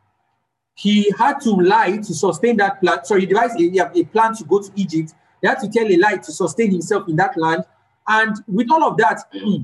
[0.74, 3.04] He had to lie to sustain that plan.
[3.04, 5.12] So he devised a, a plan to go to Egypt.
[5.40, 7.64] He had to tell a lie to sustain himself in that land.
[8.08, 9.62] And with all of that, hmm,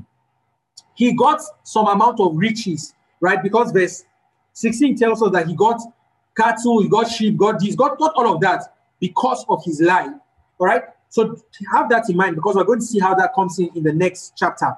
[0.94, 3.42] he got some amount of riches, right?
[3.42, 4.04] Because verse
[4.52, 5.80] 16 tells us that he got
[6.36, 10.12] cattle, he got sheep, got this, got, got all of that because of his lie.
[10.58, 10.82] All right.
[11.08, 11.36] So
[11.72, 13.92] have that in mind because we're going to see how that comes in in the
[13.92, 14.76] next chapter.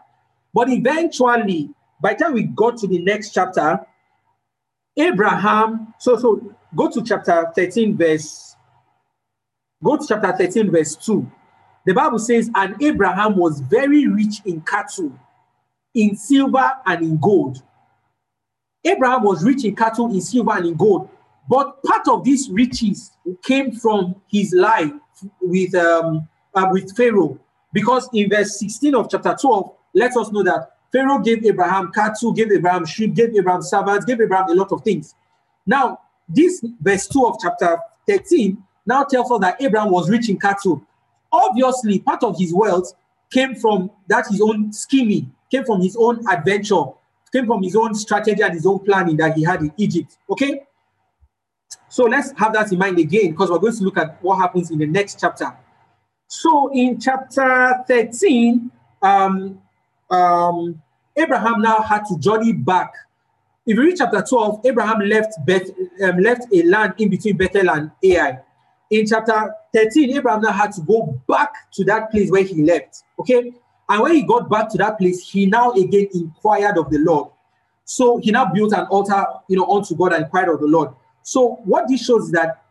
[0.54, 1.70] But eventually,
[2.02, 3.80] by the time we got to the next chapter,
[4.96, 8.56] Abraham, so so go to chapter 13, verse
[9.82, 11.30] go to chapter 13, verse 2.
[11.86, 15.12] The Bible says, and Abraham was very rich in cattle,
[15.94, 17.62] in silver and in gold.
[18.84, 21.08] Abraham was rich in cattle, in silver and in gold.
[21.48, 24.92] But part of these riches came from his life
[25.40, 27.38] with um, uh, with Pharaoh,
[27.72, 32.32] because in verse 16 of chapter 12, let us know that Pharaoh gave Abraham cattle,
[32.32, 35.14] gave Abraham sheep, gave Abraham servants, gave Abraham a lot of things.
[35.66, 40.38] Now, this verse 2 of chapter 13 now tells us that Abraham was rich in
[40.38, 40.82] cattle.
[41.32, 42.92] Obviously, part of his wealth
[43.30, 46.84] came from that his own scheming, came from his own adventure,
[47.32, 50.18] came from his own strategy and his own planning that he had in Egypt.
[50.28, 50.62] Okay?
[51.88, 54.70] So let's have that in mind again because we're going to look at what happens
[54.70, 55.56] in the next chapter.
[56.26, 58.70] So in chapter 13,
[59.02, 59.60] um,
[60.12, 60.80] um,
[61.16, 62.92] Abraham now had to journey back.
[63.66, 65.68] If you read chapter 12, Abraham left Beth,
[66.02, 68.40] um, left a land in between Bethel and Ai.
[68.90, 73.04] In chapter 13, Abraham now had to go back to that place where he left.
[73.18, 73.52] Okay.
[73.88, 77.30] And when he got back to that place, he now again inquired of the Lord.
[77.84, 80.90] So he now built an altar, you know, unto God and inquired of the Lord.
[81.22, 82.64] So what this shows is that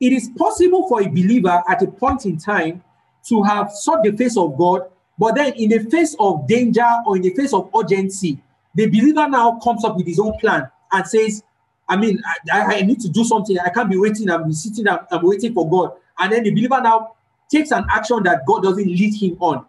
[0.00, 2.82] it is possible for a believer at a point in time
[3.28, 4.82] to have sought the face of God,
[5.18, 8.38] but then in the face of danger or in the face of urgency,
[8.74, 11.42] the believer now comes up with his own plan and says,
[11.88, 12.20] I mean,
[12.52, 13.58] I, I need to do something.
[13.58, 14.30] I can't be waiting.
[14.30, 15.92] I'm sitting, I'm, I'm waiting for God.
[16.18, 17.14] And then the believer now
[17.50, 19.64] takes an action that God doesn't lead him on.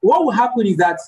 [0.00, 1.00] What will happen is that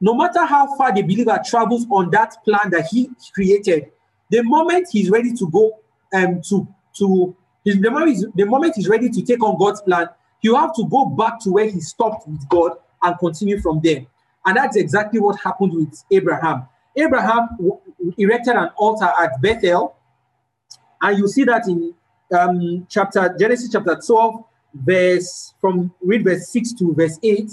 [0.00, 3.90] no matter how far the believer travels on that plan that he created,
[4.30, 5.78] the moment he's ready to go
[6.14, 6.66] um, to
[6.98, 10.08] to the moment, the moment he's ready to take on God's plan,
[10.40, 14.06] you have to go back to where he stopped with God and continue from there.
[14.44, 16.66] And that's exactly what happened with Abraham.
[16.96, 17.48] Abraham
[18.18, 19.96] erected an altar at Bethel,
[21.00, 21.94] and you see that in
[22.36, 24.44] um, chapter Genesis chapter 12,
[24.74, 27.50] verse from read verse 6 to verse 8.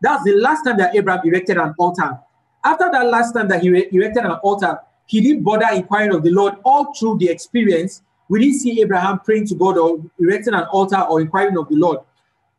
[0.00, 2.18] That's the last time that Abraham erected an altar.
[2.64, 6.30] After that last time that he erected an altar, he didn't bother inquiring of the
[6.30, 8.02] Lord all through the experience.
[8.28, 11.76] We didn't see Abraham praying to God or erecting an altar or inquiring of the
[11.76, 12.00] Lord.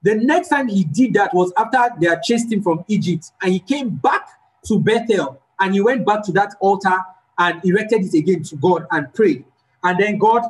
[0.02, 3.52] The next time he did that was after they had chased him from Egypt, and
[3.52, 4.28] he came back
[4.66, 6.97] to Bethel and he went back to that altar
[7.38, 9.45] and erected it again to God and prayed.
[9.84, 10.43] And then God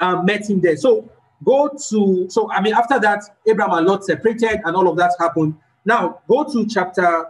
[0.00, 0.76] uh, met him there.
[0.76, 1.10] So
[1.44, 5.12] go to, so I mean, after that, Abraham and Lot separated and all of that
[5.18, 5.56] happened.
[5.84, 7.26] Now go to chapter,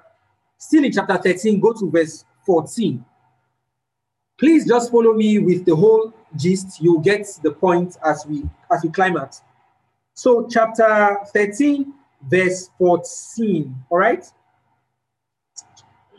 [0.59, 3.05] still in chapter 13, go to verse 14.
[4.39, 6.81] Please just follow me with the whole gist.
[6.81, 8.43] You'll get the point as we
[8.73, 9.43] as we climax.
[10.15, 11.93] So, chapter 13,
[12.29, 13.75] verse 14.
[13.91, 14.25] All right.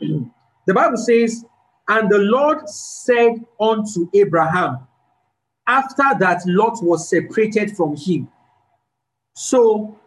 [0.00, 1.44] the Bible says,
[1.88, 4.86] And the Lord said unto Abraham,
[5.66, 8.28] after that Lot was separated from him.
[9.34, 9.98] So,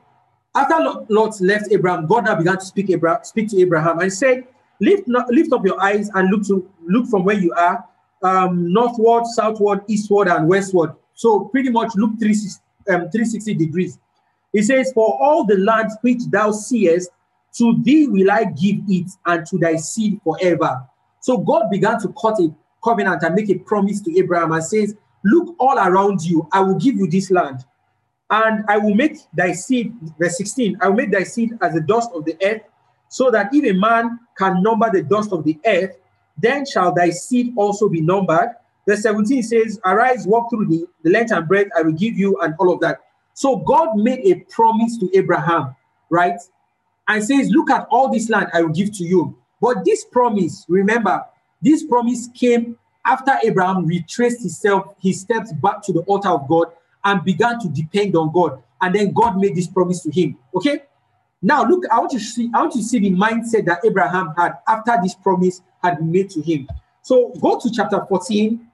[0.55, 4.47] after Lot left Abraham, God now began to speak, Abraham, speak to Abraham and said,
[4.79, 7.83] lift, lift up your eyes and look to look from where you are,
[8.23, 10.93] um, northward, southward, eastward, and westward.
[11.13, 13.99] So pretty much look 360, um, 360 degrees.
[14.53, 17.09] He says, For all the land which thou seest,
[17.57, 20.83] to thee will I give it, and to thy seed forever.
[21.21, 24.95] So God began to cut a covenant and make a promise to Abraham and says,
[25.23, 27.65] Look all around you, I will give you this land.
[28.29, 31.81] And I will make thy seed, verse 16, I will make thy seed as the
[31.81, 32.61] dust of the earth,
[33.09, 35.97] so that if a man can number the dust of the earth,
[36.38, 38.49] then shall thy seed also be numbered.
[38.88, 42.39] Verse 17 says, Arise, walk through the, the length and breadth, I will give you,
[42.41, 43.01] and all of that.
[43.33, 45.75] So God made a promise to Abraham,
[46.09, 46.39] right?
[47.07, 49.38] And says, Look at all this land I will give to you.
[49.61, 51.23] But this promise, remember,
[51.61, 56.67] this promise came after Abraham retraced himself, his steps back to the altar of God
[57.03, 58.61] and began to depend on God.
[58.81, 60.38] And then God made this promise to him.
[60.55, 60.83] Okay.
[61.41, 64.33] Now look, I want you to see, I want to see the mindset that Abraham
[64.38, 66.67] had after this promise had been made to him.
[67.01, 68.67] So go to chapter 14.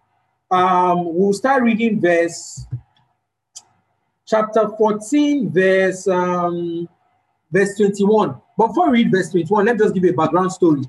[0.54, 2.68] Um, we'll start reading verse
[4.28, 6.88] chapter 14, verse um,
[7.51, 8.39] verse 21.
[8.56, 10.84] But before we read verse 21, let's just give a background story.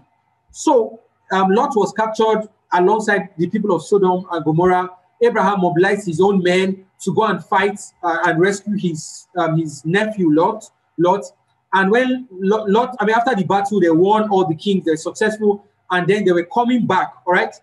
[0.50, 1.00] So
[1.32, 4.90] um, Lot was captured alongside the people of Sodom and Gomorrah.
[5.22, 9.82] Abraham mobilized his own men to go and fight uh, and rescue his um, his
[9.86, 10.70] nephew Lot.
[10.98, 11.24] Lot,
[11.72, 15.64] And when Lot, I mean, after the battle, they won all the kings, they're successful,
[15.90, 17.14] and then they were coming back.
[17.26, 17.54] All right.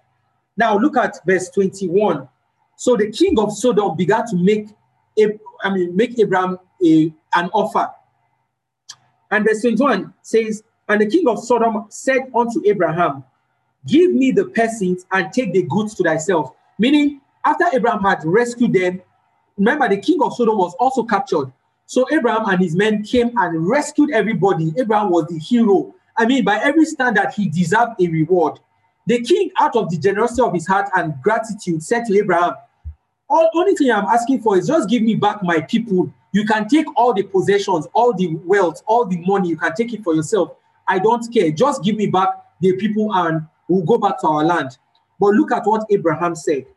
[0.58, 2.28] Now look at verse 21.
[2.76, 4.70] So the king of Sodom began to make,
[5.64, 7.90] I mean, make Abraham a, an offer.
[9.30, 13.24] And verse 21 says, And the king of Sodom said unto Abraham,
[13.88, 16.54] Give me the persons and take the goods to thyself.
[16.78, 19.02] Meaning, after Abraham had rescued them,
[19.58, 21.52] remember the king of Sodom was also captured.
[21.86, 24.74] So Abraham and his men came and rescued everybody.
[24.78, 25.94] Abraham was the hero.
[26.18, 28.60] I mean, by every standard, he deserved a reward.
[29.12, 32.54] The king, out of the generosity of his heart and gratitude, said to Abraham,
[33.30, 36.10] All only thing I'm asking for is just give me back my people.
[36.32, 39.94] You can take all the possessions, all the wealth, all the money, you can take
[39.94, 40.56] it for yourself.
[40.88, 41.52] I don't care.
[41.52, 42.30] Just give me back
[42.62, 44.78] the people and we'll go back to our land.
[45.20, 46.68] But look at what Abraham said.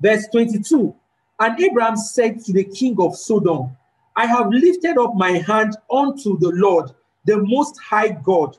[0.00, 0.94] Verse 22
[1.40, 3.76] And Abraham said to the king of Sodom,
[4.14, 6.92] I have lifted up my hand unto the Lord,
[7.24, 8.56] the most high God,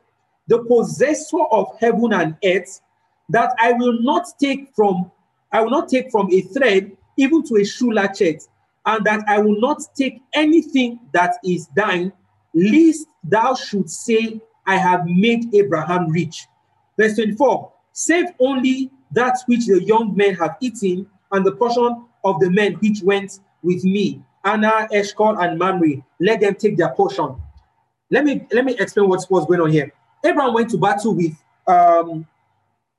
[0.51, 2.81] the possessor of heaven and earth,
[3.29, 5.09] that I will not take from
[5.53, 8.43] I will not take from a thread even to a shoe latchet,
[8.85, 12.11] and that I will not take anything that is thine,
[12.53, 16.47] lest thou should say, I have made Abraham rich.
[16.99, 22.41] Verse 24 Save only that which the young men have eaten, and the portion of
[22.41, 24.21] the men which went with me.
[24.45, 27.37] Aner, Eshcol, and Mamre, let them take their portion.
[28.09, 29.93] Let me let me explain what's, what's going on here.
[30.23, 31.35] Abraham went to battle with
[31.67, 32.25] um,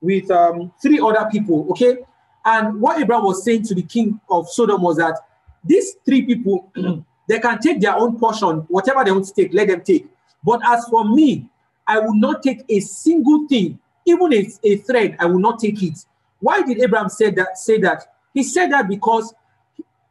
[0.01, 1.99] with um, three other people, okay?
[2.45, 5.17] And what Abraham was saying to the king of Sodom was that
[5.63, 6.71] these three people,
[7.29, 10.07] they can take their own portion, whatever they want to take, let them take.
[10.43, 11.47] But as for me,
[11.87, 15.81] I will not take a single thing, even a, a thread, I will not take
[15.81, 16.05] it.
[16.39, 17.57] Why did Abraham say that?
[17.57, 18.03] Say that?
[18.33, 19.33] He said that because,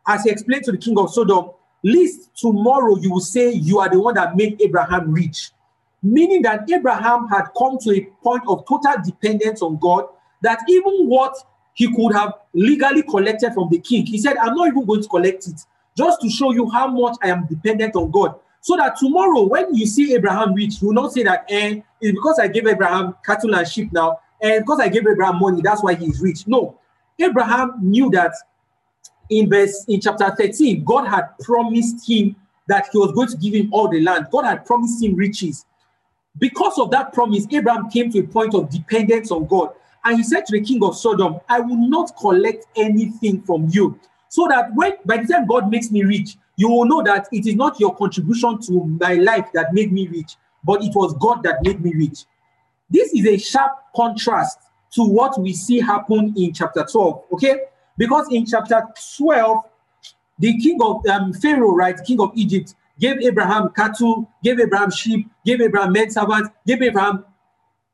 [0.06, 1.50] as he explained to the king of Sodom,
[1.82, 5.50] least tomorrow you will say you are the one that made Abraham rich.
[6.02, 10.06] Meaning that Abraham had come to a point of total dependence on God,
[10.42, 11.36] that even what
[11.74, 15.08] he could have legally collected from the king, he said, I'm not even going to
[15.08, 15.60] collect it,
[15.96, 18.34] just to show you how much I am dependent on God.
[18.60, 22.12] So that tomorrow, when you see Abraham rich, you will not say that, eh, it's
[22.12, 25.82] because I gave Abraham cattle and sheep now, and because I gave Abraham money, that's
[25.82, 26.46] why he's rich.
[26.46, 26.78] No,
[27.18, 28.32] Abraham knew that
[29.30, 32.36] in verse in chapter 13, God had promised him
[32.68, 34.26] that he was going to give him all the land.
[34.30, 35.64] God had promised him riches.
[36.38, 39.70] Because of that promise, Abraham came to a point of dependence on God.
[40.04, 43.98] And he said to the king of Sodom, I will not collect anything from you.
[44.28, 47.46] So that when by the time God makes me rich, you will know that it
[47.46, 51.42] is not your contribution to my life that made me rich, but it was God
[51.42, 52.24] that made me rich.
[52.90, 54.58] This is a sharp contrast
[54.94, 57.24] to what we see happen in chapter 12.
[57.32, 57.60] Okay?
[57.96, 59.58] Because in chapter 12,
[60.38, 65.28] the king of um, Pharaoh, right, king of Egypt, gave Abraham cattle, gave Abraham sheep,
[65.44, 67.24] gave Abraham men servants, gave Abraham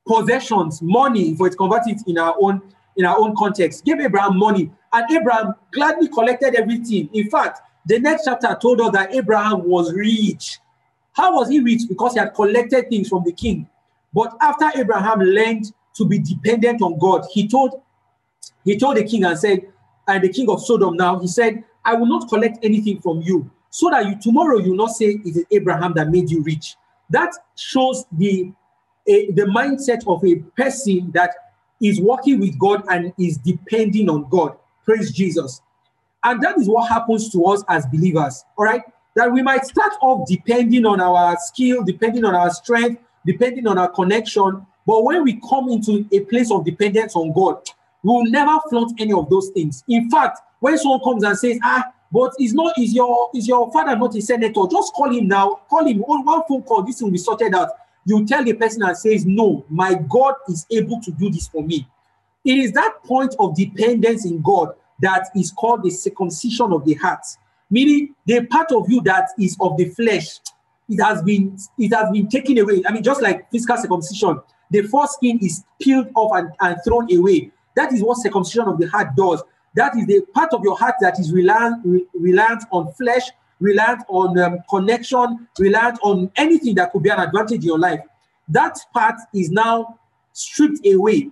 [0.07, 2.63] possessions, money, for it converted in our own
[2.97, 7.09] in our own context, gave Abraham money, and Abraham gladly collected everything.
[7.13, 10.59] In fact, the next chapter told us that Abraham was rich.
[11.13, 11.83] How was he rich?
[11.89, 13.69] Because he had collected things from the king.
[14.13, 17.81] But after Abraham learned to be dependent on God, he told
[18.65, 19.61] he told the king and said,
[20.09, 23.51] and the king of Sodom now, he said, I will not collect anything from you,
[23.71, 26.77] so that you tomorrow you not say it is Abraham that made you rich.
[27.11, 28.53] That shows the
[29.07, 31.31] a, the mindset of a person that
[31.81, 34.57] is working with God and is depending on God.
[34.85, 35.63] Praise Jesus.
[36.25, 38.45] And that is what happens to us as believers.
[38.57, 38.83] All right.
[39.17, 43.79] That we might start off depending on our skill, depending on our strength, depending on
[43.79, 44.67] our connection.
[44.87, 47.63] But when we come into a place of dependence on God,
[48.03, 49.85] we will never flaunt any of those things.
[49.89, 53.71] In fact, when someone comes and says, ah, but is not is your is your
[53.73, 54.63] father not a senator?
[54.71, 55.61] Just call him now.
[55.69, 56.83] Call him on one phone call.
[56.83, 57.69] This will be sorted out.
[58.05, 61.63] You tell the person and says, No, my God is able to do this for
[61.63, 61.87] me.
[62.45, 66.95] It is that point of dependence in God that is called the circumcision of the
[66.95, 67.21] heart,
[67.71, 70.39] meaning the part of you that is of the flesh,
[70.89, 72.83] it has been it has been taken away.
[72.87, 74.41] I mean, just like physical circumcision,
[74.71, 77.51] the foreskin is peeled off and, and thrown away.
[77.77, 79.43] That is what circumcision of the heart does.
[79.75, 84.39] That is the part of your heart that is reliant, reliant on flesh, reliant on
[84.39, 88.01] um, connection, reliant on anything that could be an advantage in your life.
[88.49, 89.99] That part is now
[90.33, 91.31] stripped away.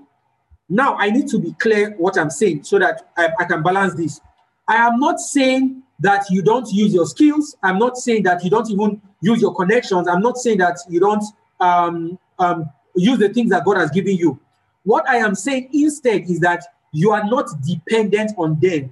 [0.69, 3.95] Now, I need to be clear what I'm saying so that I, I can balance
[3.95, 4.21] this.
[4.69, 7.57] I am not saying that you don't use your skills.
[7.63, 10.09] I'm not saying that you don't even use your connections.
[10.09, 11.25] I'm not saying that you don't
[11.61, 14.39] um, um, use the things that God has given you.
[14.83, 16.65] What I am saying instead is that
[16.97, 18.91] you are not dependent on them.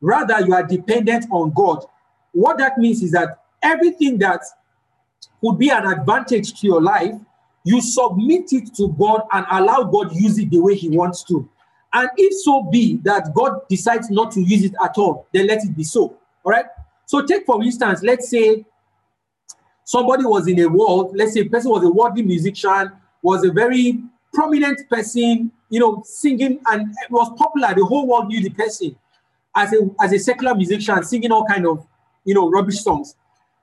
[0.00, 1.84] Rather, you are dependent on God.
[2.32, 4.40] What that means is that everything that
[5.40, 7.14] would be an advantage to your life,
[7.62, 11.48] you submit it to God and allow God use it the way He wants to.
[11.92, 15.64] And if so be that God decides not to use it at all, then let
[15.64, 16.18] it be so.
[16.42, 16.66] All right.
[17.06, 18.64] So take for instance, let's say
[19.84, 22.90] somebody was in a world, let's say a person was a worldly musician,
[23.22, 24.00] was a very
[24.32, 27.74] prominent person, you know, singing and it was popular.
[27.74, 28.94] The whole world knew the person
[29.56, 31.84] as a as a secular musician, singing all kind of
[32.24, 33.16] you know rubbish songs.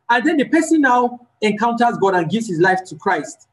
[0.09, 3.47] And then the person now encounters God and gives his life to Christ.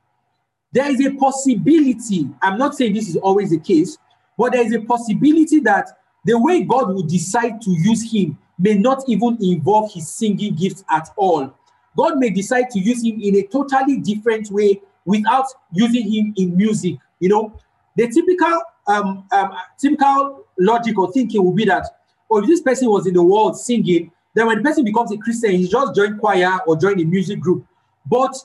[0.73, 3.97] There is a possibility, I'm not saying this is always the case,
[4.37, 5.91] but there is a possibility that
[6.25, 10.83] the way God will decide to use him may not even involve his singing gifts
[10.91, 11.55] at all.
[11.97, 16.57] God may decide to use him in a totally different way without using him in
[16.57, 16.97] music.
[17.21, 17.61] You know,
[17.99, 21.85] the typical um, um, typical logic or thinking would be that,
[22.31, 25.17] oh, if this person was in the world singing, then when the person becomes a
[25.19, 27.67] Christian, he just join choir or join a music group.
[28.07, 28.37] But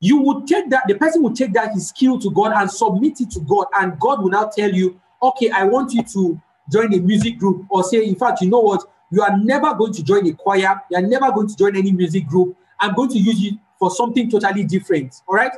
[0.00, 3.20] you would take that, the person would take that his skill to God and submit
[3.20, 6.92] it to God, and God will now tell you, okay, I want you to join
[6.92, 10.02] a music group, or say, in fact, you know what, you are never going to
[10.02, 12.56] join a choir, you are never going to join any music group.
[12.80, 15.14] I'm going to use you for something totally different.
[15.28, 15.52] All right.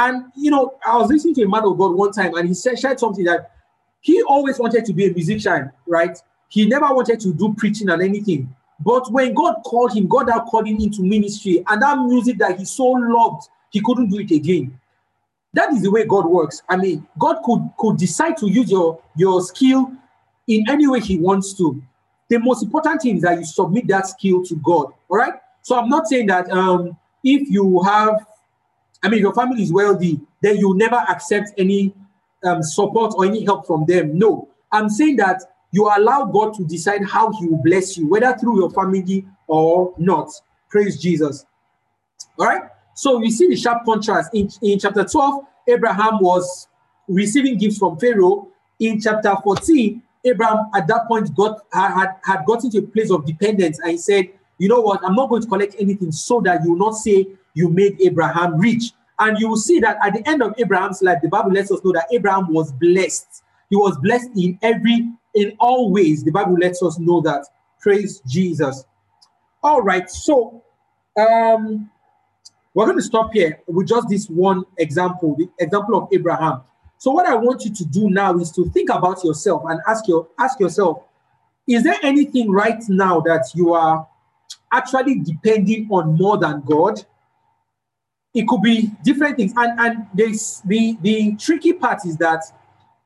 [0.00, 2.54] And you know, I was listening to a man of God one time, and he
[2.54, 3.50] said shared something that
[4.00, 6.16] he always wanted to be a musician, right?
[6.48, 8.54] He never wanted to do preaching and anything.
[8.82, 12.58] But when God called him, God now called him into ministry, and that music that
[12.58, 14.80] he so loved, he couldn't do it again.
[15.52, 16.62] That is the way God works.
[16.66, 19.92] I mean, God could could decide to use your your skill
[20.48, 21.82] in any way He wants to.
[22.30, 24.94] The most important thing is that you submit that skill to God.
[25.10, 25.34] All right.
[25.60, 28.24] So I'm not saying that um, if you have,
[29.02, 31.94] I mean, if your family is wealthy, then you never accept any
[32.44, 34.18] um, support or any help from them.
[34.18, 35.42] No, I'm saying that
[35.72, 39.94] you allow God to decide how He will bless you, whether through your family or
[39.98, 40.30] not.
[40.68, 41.46] Praise Jesus.
[42.38, 42.62] All right.
[42.94, 45.44] So we see the sharp contrast in, in chapter 12.
[45.68, 46.68] Abraham was
[47.08, 48.48] receiving gifts from Pharaoh.
[48.78, 53.26] In chapter 14, Abraham at that point got had, had gotten to a place of
[53.26, 54.28] dependence and he said,
[54.58, 55.00] You know what?
[55.04, 58.58] I'm not going to collect anything so that you will not say you made Abraham
[58.58, 58.92] rich.
[59.18, 61.84] And you will see that at the end of Abraham's life, the Bible lets us
[61.84, 63.42] know that Abraham was blessed.
[63.68, 66.24] He was blessed in every in all ways.
[66.24, 67.46] The Bible lets us know that.
[67.80, 68.84] Praise Jesus.
[69.62, 70.62] All right, so
[71.18, 71.90] um,
[72.72, 76.62] we're going to stop here with just this one example, the example of Abraham.
[76.98, 80.06] So what I want you to do now is to think about yourself and ask
[80.08, 81.02] your ask yourself,
[81.66, 84.06] is there anything right now that you are
[84.72, 87.04] actually depending on more than God?
[88.34, 89.52] It could be different things.
[89.56, 92.44] And and this the the tricky part is that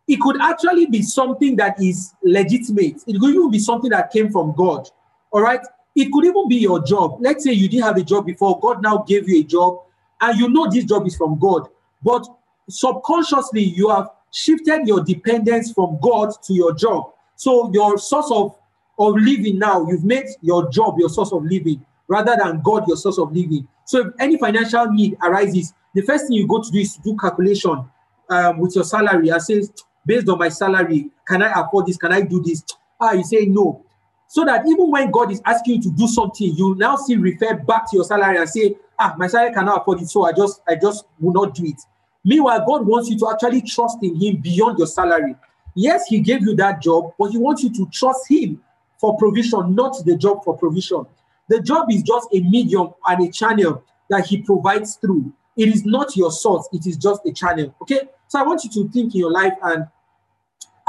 [0.06, 3.02] it could actually be something that is legitimate.
[3.06, 4.88] It could even be something that came from God.
[5.30, 5.60] All right.
[5.96, 7.18] It could even be your job.
[7.20, 9.78] Let's say you didn't have a job before, God now gave you a job,
[10.20, 11.68] and you know this job is from God,
[12.02, 12.26] but
[12.68, 17.12] subconsciously you have shifted your dependence from God to your job.
[17.36, 18.56] So your source of,
[18.98, 22.96] of living now, you've made your job your source of living rather than God your
[22.96, 23.66] source of living.
[23.84, 27.02] So if any financial need arises, the first thing you go to do is to
[27.02, 27.84] do calculation
[28.30, 29.72] um, with your salary and says,
[30.06, 31.96] based on my salary, can I afford this?
[31.96, 32.64] Can I do this?
[33.00, 33.84] Ah, you say no.
[34.26, 37.54] So that even when God is asking you to do something, you now see refer
[37.54, 40.60] back to your salary and say, ah, my salary cannot afford it, so I just
[40.66, 41.80] I just will not do it.
[42.24, 45.36] Meanwhile, God wants you to actually trust in Him beyond your salary.
[45.74, 48.62] Yes, He gave you that job, but He wants you to trust Him
[48.98, 51.04] for provision, not the job for provision.
[51.48, 55.32] The job is just a medium and a channel that He provides through.
[55.56, 57.74] It is not your source, it is just a channel.
[57.82, 58.00] Okay?
[58.28, 59.86] So I want you to think in your life and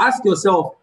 [0.00, 0.74] ask yourself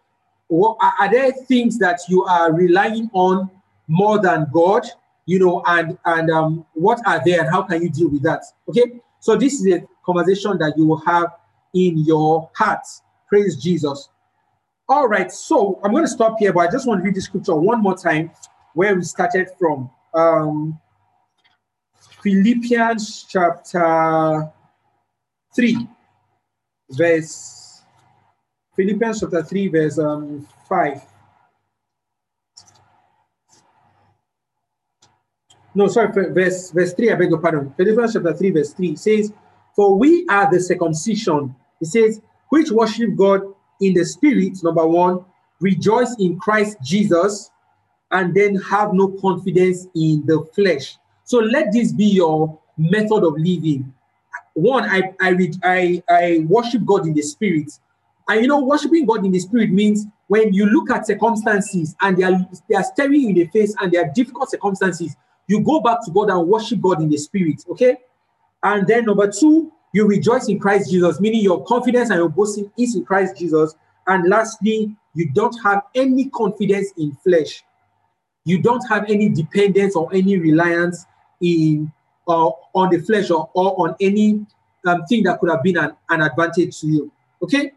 [0.48, 3.50] what, are there things that you are relying on
[3.88, 4.86] more than God?
[5.26, 8.44] You know, and and um, what are they and how can you deal with that?
[8.68, 11.28] Okay, so this is a conversation that you will have
[11.74, 12.86] in your heart.
[13.28, 14.10] Praise Jesus.
[14.86, 17.22] All right, so I'm going to stop here, but I just want to read the
[17.22, 18.30] scripture one more time
[18.74, 19.90] where we started from.
[20.12, 20.78] Um,
[22.22, 24.50] Philippians chapter
[25.54, 25.88] 3,
[26.90, 27.64] verse
[28.76, 31.02] Philippians chapter 3, verse um, 5.
[35.76, 37.72] No, sorry, verse, verse 3, I beg your pardon.
[37.76, 39.32] Philippians chapter 3, verse 3 says,
[39.76, 43.42] For we are the circumcision, it says, which worship God
[43.80, 45.24] in the spirit, number one,
[45.60, 47.50] rejoice in Christ Jesus,
[48.14, 50.96] and then have no confidence in the flesh.
[51.24, 53.92] So let this be your method of living.
[54.54, 57.72] One, I I I, I worship God in the spirit.
[58.28, 62.16] And you know, worshiping God in the spirit means when you look at circumstances and
[62.16, 62.38] they are
[62.70, 65.16] they are staring in the face and they are difficult circumstances,
[65.48, 67.64] you go back to God and worship God in the spirit.
[67.68, 67.96] Okay.
[68.62, 72.70] And then number two, you rejoice in Christ Jesus, meaning your confidence and your boasting
[72.78, 73.74] is in Christ Jesus.
[74.06, 77.62] And lastly, you don't have any confidence in flesh.
[78.44, 81.06] You don't have any dependence or any reliance
[81.40, 81.90] in
[82.28, 84.46] uh, on the flesh or, or on any
[84.86, 87.12] um, thing that could have been an, an advantage to you.
[87.42, 87.72] Okay?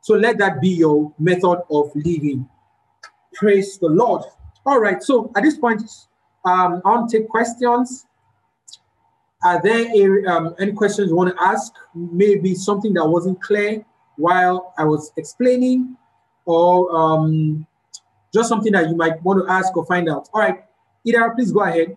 [0.00, 2.48] So let that be your method of living.
[3.34, 4.24] Praise the Lord.
[4.66, 5.02] All right.
[5.02, 5.82] So at this point,
[6.44, 8.06] um, I want to take questions.
[9.44, 11.72] Are there any, um, any questions you want to ask?
[11.94, 13.84] Maybe something that wasn't clear
[14.16, 15.96] while I was explaining,
[16.44, 17.66] or um,
[18.32, 20.28] just something that you might want to ask or find out.
[20.32, 20.64] All right,
[21.06, 21.96] Ida, please go ahead.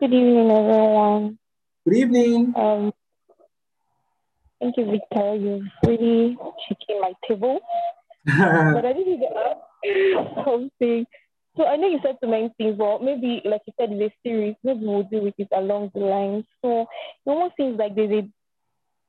[0.00, 1.38] Good evening, everyone.
[1.84, 2.52] Good evening.
[2.56, 2.92] Um,
[4.60, 5.36] thank you, Victor.
[5.36, 6.36] You've really
[6.68, 7.60] shaken my table.
[8.24, 9.32] but I didn't get
[10.44, 11.06] something.
[11.56, 14.56] So I know you said too many things, but maybe, like you said, the series,
[14.64, 16.44] maybe we'll do with it along the line.
[16.62, 16.88] So it
[17.26, 18.28] almost seems like there's a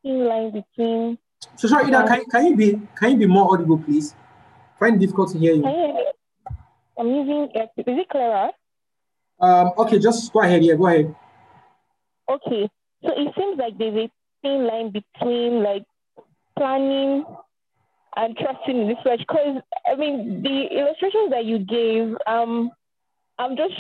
[0.04, 1.18] thin line between.
[1.56, 4.16] So sorry, Ida, can, can you be can you be more audible, please?
[4.80, 5.66] Find difficult to hear you.
[6.98, 7.50] I'm using.
[7.54, 8.50] Is it clearer?
[9.40, 9.72] Um.
[9.78, 10.64] Okay, just go ahead.
[10.64, 11.16] Yeah, go ahead.
[12.30, 12.70] Okay.
[13.04, 15.84] So it seems like there's a thin line between like
[16.58, 17.26] planning
[18.16, 19.20] and trusting in this flesh.
[19.20, 22.72] Because I mean, the illustrations that you gave, um,
[23.40, 23.74] I'm just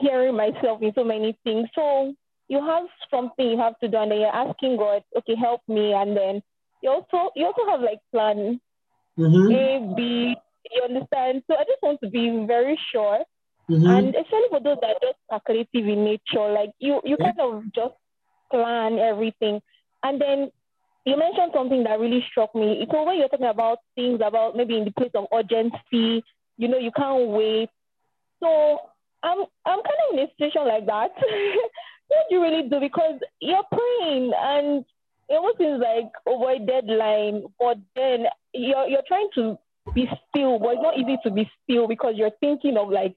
[0.00, 1.68] hearing myself in so many things.
[1.74, 2.14] So
[2.48, 5.92] you have something you have to do, and then you're asking God, okay, help me,
[5.92, 6.42] and then
[6.82, 8.60] you also you also have like plan
[9.18, 9.52] mm-hmm.
[9.52, 10.36] A, B.
[10.70, 11.42] You understand?
[11.46, 13.24] So I just want to be very sure.
[13.70, 13.86] Mm-hmm.
[13.86, 17.32] And especially for those that are just calculative in nature, like you, you yeah.
[17.32, 17.94] kind of just
[18.50, 19.60] plan everything.
[20.02, 20.50] And then
[21.04, 22.86] you mentioned something that really struck me.
[22.90, 26.24] So when you're talking about things about maybe in the place of urgency,
[26.56, 27.70] you know, you can't wait.
[28.40, 28.78] So
[29.22, 31.10] I'm I'm kind of in a situation like that.
[32.08, 32.80] what do you really do?
[32.80, 34.84] Because you're praying and
[35.32, 39.58] it seems like over a deadline, but then you're you're trying to
[39.94, 43.14] be still, but it's not easy to be still because you're thinking of like,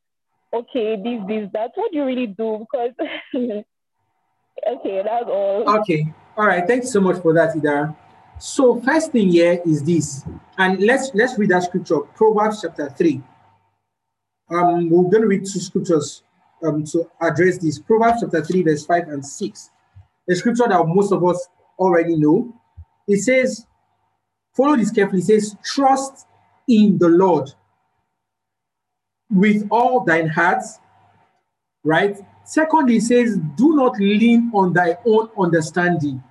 [0.53, 1.71] okay, this, this, that.
[1.75, 2.59] What do you really do?
[2.59, 2.91] Because
[3.35, 5.79] okay, that's all.
[5.79, 6.13] Okay.
[6.37, 7.95] All right, thanks so much for that, Ida.
[8.39, 10.23] So first thing here is this,
[10.57, 13.21] and let's let's read that scripture, Proverbs chapter three.
[14.49, 16.21] Um, we're going to read two scriptures
[16.63, 17.79] um, to address this.
[17.79, 19.69] Proverbs chapter three, verse five and six.
[20.27, 21.47] The scripture that most of us
[21.77, 22.53] already know.
[23.07, 23.65] It says,
[24.53, 25.21] follow this carefully.
[25.21, 26.27] It says, trust
[26.67, 27.51] in the Lord
[29.29, 30.63] with all thine heart,
[31.83, 32.17] right?
[32.43, 36.23] Secondly, it says, do not lean on thy own understanding.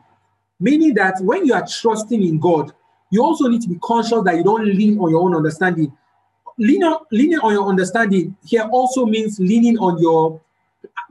[0.61, 2.73] Meaning that when you are trusting in God,
[3.11, 5.93] you also need to be conscious that you don't lean on your own understanding.
[6.57, 10.41] Leaning, leaning on your understanding here also means leaning on your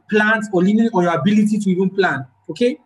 [0.09, 2.25] plans or leaning on your ability to even plan.
[2.49, 2.79] Okay.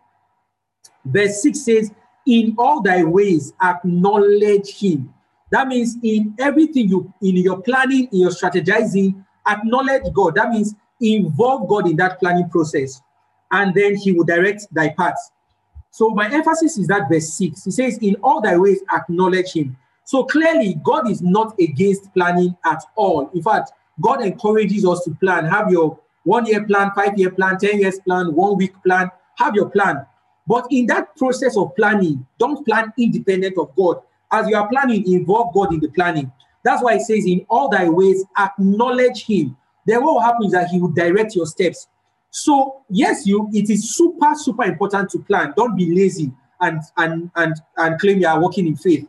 [1.08, 1.92] Verse 6 says,
[2.26, 5.12] In all thy ways acknowledge him.
[5.50, 10.34] That means in everything you in your planning, in your strategizing, acknowledge God.
[10.34, 13.00] That means involve God in that planning process,
[13.50, 15.30] and then He will direct thy paths.
[15.90, 17.64] So my emphasis is that verse 6.
[17.64, 19.76] He says, In all thy ways acknowledge him.
[20.04, 23.30] So clearly, God is not against planning at all.
[23.34, 25.44] In fact, God encourages us to plan.
[25.46, 29.10] Have your one year plan, five year plan, 10 years plan, one week plan.
[29.36, 30.06] Have your plan.
[30.48, 34.00] But in that process of planning, don't plan independent of God.
[34.32, 36.32] As you are planning, involve God in the planning.
[36.64, 39.56] That's why it says, in all thy ways, acknowledge him.
[39.86, 41.86] Then what will happen is that he will direct your steps.
[42.30, 45.54] So, yes, you it is super, super important to plan.
[45.56, 49.06] Don't be lazy and and and, and claim you are working in faith.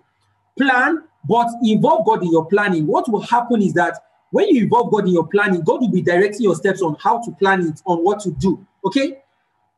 [0.58, 2.88] Plan, but involve God in your planning.
[2.88, 3.98] What will happen is that
[4.32, 7.22] when you involve God in your planning, God will be directing your steps on how
[7.24, 8.66] to plan it, on what to do.
[8.86, 9.22] Okay?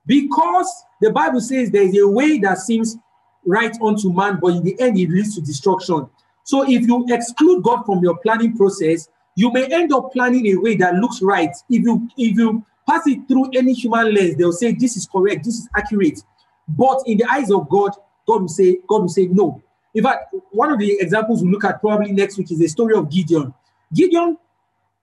[0.06, 0.68] Because
[1.00, 2.98] the Bible says there is a way that seems
[3.46, 6.10] right unto man, but in the end it leads to destruction.
[6.44, 10.56] So if you exclude God from your planning process, you may end up planning a
[10.56, 11.56] way that looks right.
[11.70, 15.46] If you if you pass it through any human lens, they'll say this is correct,
[15.46, 16.24] this is accurate.
[16.68, 17.92] But in the eyes of God,
[18.28, 19.62] God will say, God will say no.
[19.94, 22.96] In fact, one of the examples we look at probably next week is the story
[22.96, 23.54] of Gideon.
[23.94, 24.38] Gideon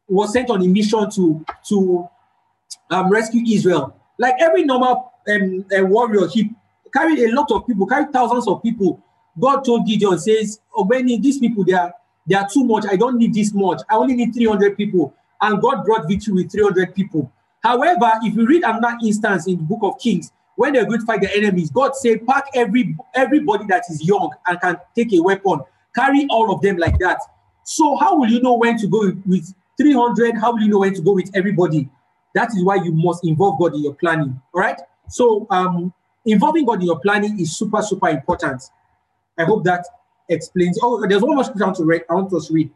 [0.09, 2.09] was sent on a mission to to
[2.91, 3.98] um, rescue Israel.
[4.19, 6.51] Like every normal um, a warrior, he
[6.93, 9.01] carried a lot of people, carried thousands of people.
[9.39, 11.93] God told Gideon, says, "Oh, many these people they are
[12.27, 12.85] they are too much.
[12.91, 13.81] I don't need this much.
[13.89, 17.31] I only need 300 people." And God brought victory with 300 people.
[17.62, 21.07] However, if you read another instance in the book of Kings, when they're going to
[21.07, 25.21] fight the enemies, God said, "Pack every everybody that is young and can take a
[25.21, 25.61] weapon.
[25.95, 27.21] Carry all of them like that."
[27.62, 30.95] So how will you know when to go with 300, how will you know when
[30.95, 31.89] to go with everybody?
[32.35, 34.41] That is why you must involve God in your planning.
[34.55, 34.81] All right.
[35.09, 35.93] So um,
[36.24, 38.62] involving God in your planning is super, super important.
[39.39, 39.87] I hope that
[40.29, 40.79] explains.
[40.83, 42.03] Oh, there's one more scripture I want to read.
[42.11, 42.70] I want us to read.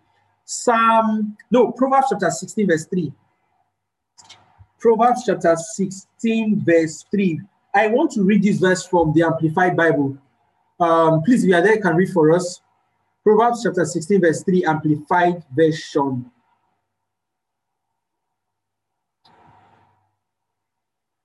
[0.44, 3.12] Psalm, no, Proverbs chapter 16, verse 3.
[4.80, 7.40] Proverbs chapter 16, verse 3.
[7.74, 10.18] I want to read this verse from the Amplified Bible.
[10.80, 12.60] Um, please, if you are there, can read for us.
[13.22, 16.30] Proverbs chapter 16, verse 3, Amplified Version.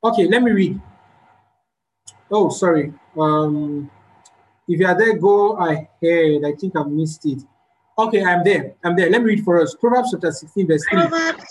[0.03, 0.81] Okay, let me read.
[2.29, 2.93] Oh, sorry.
[3.17, 3.89] Um,
[4.67, 6.41] if you are there, go ahead.
[6.45, 7.41] I think I missed it.
[7.97, 8.75] Okay, I'm there.
[8.83, 9.09] I'm there.
[9.09, 9.73] Let me read for us.
[9.73, 11.07] Proverbs chapter 16, verse 3.
[11.07, 11.45] Proverbs.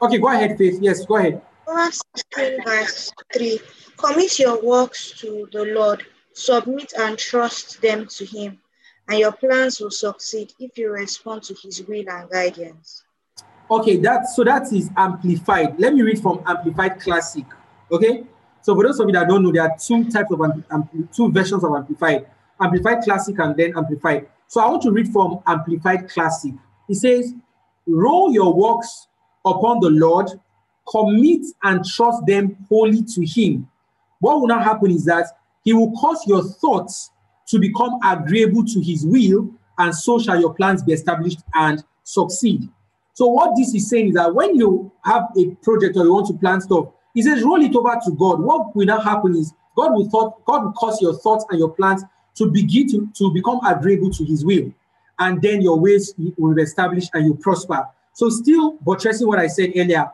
[0.00, 0.78] Okay, go ahead, Faith.
[0.80, 1.42] Yes, go ahead.
[1.64, 2.00] Proverbs
[2.36, 3.60] 16, verse 3.
[3.96, 8.60] Commit your works to the Lord, submit and trust them to Him,
[9.08, 13.01] and your plans will succeed if you respond to His will and guidance.
[13.72, 15.80] Okay, that so that is amplified.
[15.80, 17.46] Let me read from Amplified Classic.
[17.90, 18.24] Okay,
[18.60, 20.40] so for those of you that don't know, there are two types of
[21.10, 22.26] two versions of Amplified:
[22.60, 24.28] Amplified Classic and then Amplified.
[24.46, 26.52] So I want to read from Amplified Classic.
[26.86, 27.32] It says,
[27.86, 29.08] "Roll your works
[29.46, 30.28] upon the Lord,
[30.86, 33.66] commit and trust them wholly to Him.
[34.20, 35.28] What will not happen is that
[35.64, 37.10] He will cause your thoughts
[37.46, 39.48] to become agreeable to His will,
[39.78, 42.68] and so shall your plans be established and succeed.
[43.14, 46.26] So, what this is saying is that when you have a project or you want
[46.28, 48.40] to plan stuff, He says, roll it over to God.
[48.40, 51.70] What will now happen is God will thought, God will cause your thoughts and your
[51.70, 52.02] plans
[52.36, 54.72] to begin to, to become agreeable to His will,
[55.18, 57.86] and then your ways will be established and you prosper.
[58.14, 60.10] So, still buttressing what I said earlier,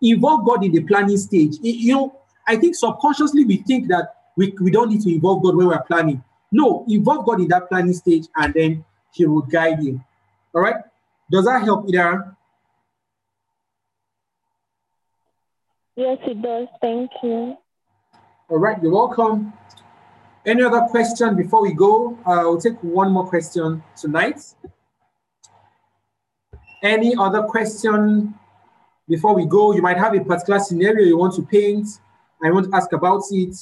[0.00, 1.56] involve God in the planning stage.
[1.60, 5.56] You know, I think subconsciously we think that we, we don't need to involve God
[5.56, 6.24] when we're planning.
[6.50, 10.00] No, involve God in that planning stage and then He will guide you.
[10.54, 10.76] All right?
[11.30, 12.36] Does that help, Ida?
[15.98, 16.68] Yes, it does.
[16.80, 17.56] Thank you.
[18.48, 19.52] All right, you're welcome.
[20.46, 22.16] Any other question before we go?
[22.24, 24.40] Uh, we'll take one more question tonight.
[26.84, 28.32] Any other question
[29.08, 29.74] before we go?
[29.74, 31.88] You might have a particular scenario you want to paint.
[32.44, 33.56] I want to ask about it.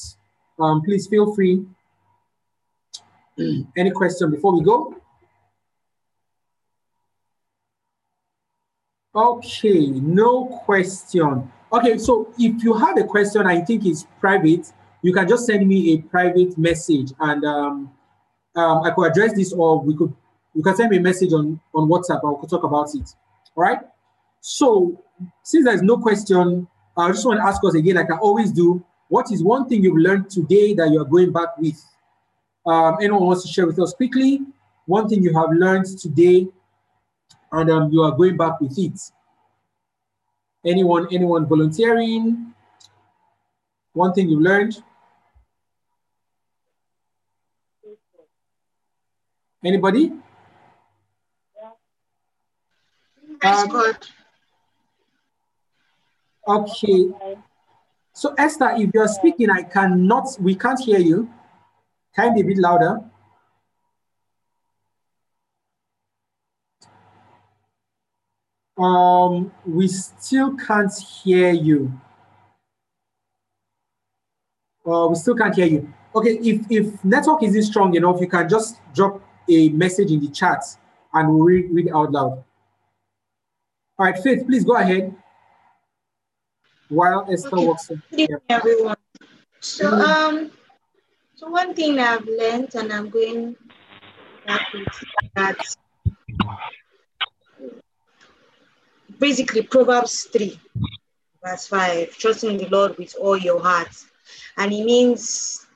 [0.59, 1.65] Um, please feel free.
[3.79, 4.95] Any question before we go?
[9.15, 11.51] Okay, no question.
[11.73, 15.67] Okay, so if you have a question I think it's private, you can just send
[15.67, 17.91] me a private message and um,
[18.55, 20.15] um, I could address this or we could
[20.55, 23.15] you can send me a message on, on WhatsApp we could talk about it.
[23.55, 23.81] All right.
[24.41, 25.03] So
[25.43, 28.83] since there's no question, I just want to ask us again, like I always do,
[29.09, 31.83] what is one thing you've learned today that you're going back with?
[32.65, 34.41] Um, anyone wants to share with us quickly?
[34.87, 36.49] One thing you have learned today
[37.53, 38.99] and um, you are going back with it.
[40.67, 42.53] Anyone, anyone volunteering?
[43.93, 44.83] One thing you learned?
[49.65, 50.13] Anybody?
[53.45, 53.97] Um,
[56.49, 57.13] okay.
[58.13, 61.31] So Esther, if you're speaking, I cannot, we can't hear you.
[62.15, 63.01] Can you be a bit louder?
[68.79, 71.93] Um, we still can't hear you.
[74.87, 75.93] Uh, we still can't hear you.
[76.15, 80.29] Okay, if, if network isn't strong enough, you can just drop a message in the
[80.29, 80.63] chat
[81.13, 82.45] and we'll read, read out loud.
[83.99, 85.15] All right, Faith, please go ahead.
[86.89, 87.67] While Esther okay.
[87.67, 87.89] works.
[87.89, 88.37] Good yeah.
[88.49, 88.97] everyone.
[89.61, 90.51] So, um,
[91.35, 93.57] so one thing I've learned, and I'm going
[94.47, 94.87] back with
[95.35, 95.59] that.
[99.19, 100.59] Basically, Proverbs three,
[101.45, 103.95] verse five: trusting in the Lord with all your heart,
[104.57, 105.67] and it means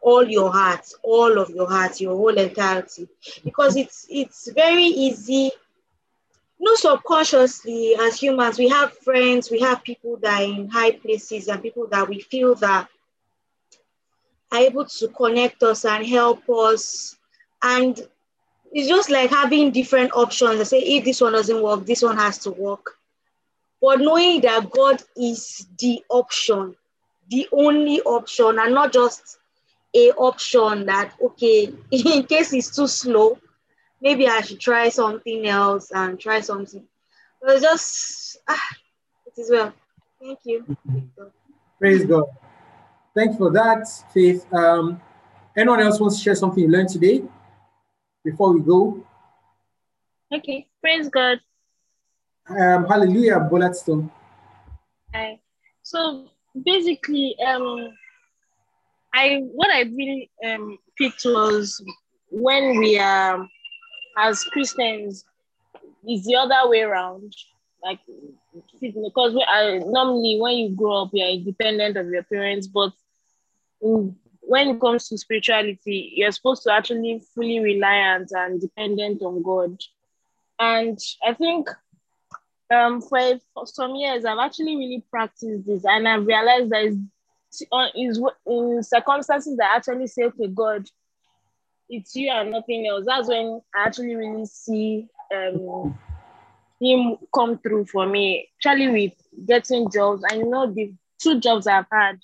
[0.00, 3.08] all your heart, all of your heart, your whole entirety,
[3.44, 5.50] because it's it's very easy
[6.64, 11.48] no subconsciously as humans we have friends we have people that are in high places
[11.48, 12.88] and people that we feel that
[14.52, 17.16] are able to connect us and help us.
[17.62, 18.00] And
[18.72, 22.16] it's just like having different options I say if this one doesn't work this one
[22.16, 22.98] has to work
[23.80, 26.74] but knowing that god is the option
[27.30, 29.38] the only option and not just
[29.94, 33.38] a option that okay in case it's too slow
[34.02, 36.84] maybe I should try something else and try something.
[37.40, 38.68] But just ah,
[39.26, 39.72] it is well.
[40.20, 40.76] Thank you.
[41.78, 42.24] Praise God.
[43.14, 44.52] Thanks for that, Faith.
[44.52, 45.00] Um,
[45.56, 47.22] anyone else wants to share something you learned today
[48.24, 49.04] before we go?
[50.32, 51.40] Okay, praise God.
[52.48, 54.10] Um, hallelujah, Bolatstone.
[55.14, 55.40] Hi.
[55.82, 56.28] So
[56.64, 57.92] basically, um,
[59.14, 61.82] I what I really um picked was
[62.30, 63.46] when we are
[64.18, 65.24] as Christians
[66.08, 67.32] is the other way around.
[67.82, 67.98] Like
[68.52, 72.92] because we are, normally when you grow up, you are independent of your parents, but
[74.52, 79.80] when it comes to spirituality, you're supposed to actually fully reliant and dependent on God.
[80.60, 81.70] And I think
[82.70, 87.08] um, for, for some years, I've actually really practiced this, and I've realized that
[87.70, 90.86] that is is in circumstances that I actually say to God,
[91.88, 95.98] "It's you and nothing else." That's when I actually really see um,
[96.78, 98.50] Him come through for me.
[98.58, 102.18] Actually, with getting jobs, I know the two jobs I've had,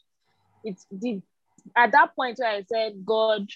[0.63, 1.23] it did
[1.77, 3.49] at that point where I said, God,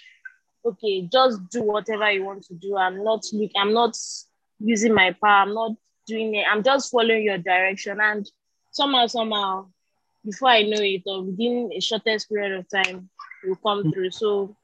[0.64, 2.76] okay, just do whatever you want to do.
[2.76, 3.24] I'm not
[3.56, 3.96] I'm not
[4.58, 5.42] using my power.
[5.42, 5.72] I'm not
[6.06, 6.46] doing it.
[6.50, 7.98] I'm just following your direction.
[8.00, 8.28] And
[8.70, 9.66] somehow, somehow,
[10.24, 13.08] before I know it, or within a shortest period of time,
[13.44, 14.10] will come through.
[14.10, 14.56] So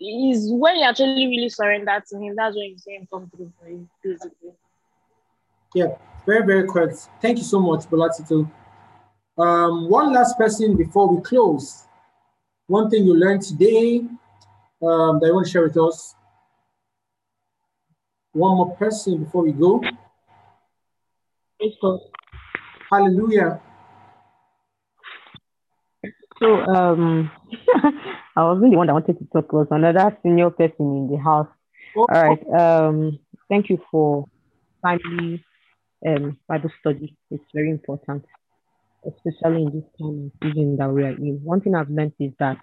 [0.00, 3.52] is when you actually really surrender to him, that's when you see him come through
[3.58, 4.52] for you, basically.
[5.74, 5.96] Yeah,
[6.26, 7.08] very, very correct.
[7.22, 8.50] Thank you so much, Bolatito.
[9.38, 11.85] Um, one last person before we close.
[12.68, 13.98] One thing you learned today
[14.82, 16.14] um, that you want to share with us.
[18.32, 19.82] One more person before we go.
[22.90, 23.60] Hallelujah.
[26.38, 27.30] So um
[28.36, 31.48] I wasn't the one that wanted to talk was another senior person in the house.
[31.96, 32.50] Oh, All right.
[32.50, 34.26] Um thank you for
[34.84, 35.44] timely
[36.06, 37.16] um Bible study.
[37.30, 38.24] It's very important,
[39.04, 41.40] especially in this time and season that we are in.
[41.42, 42.58] One thing I've learned is that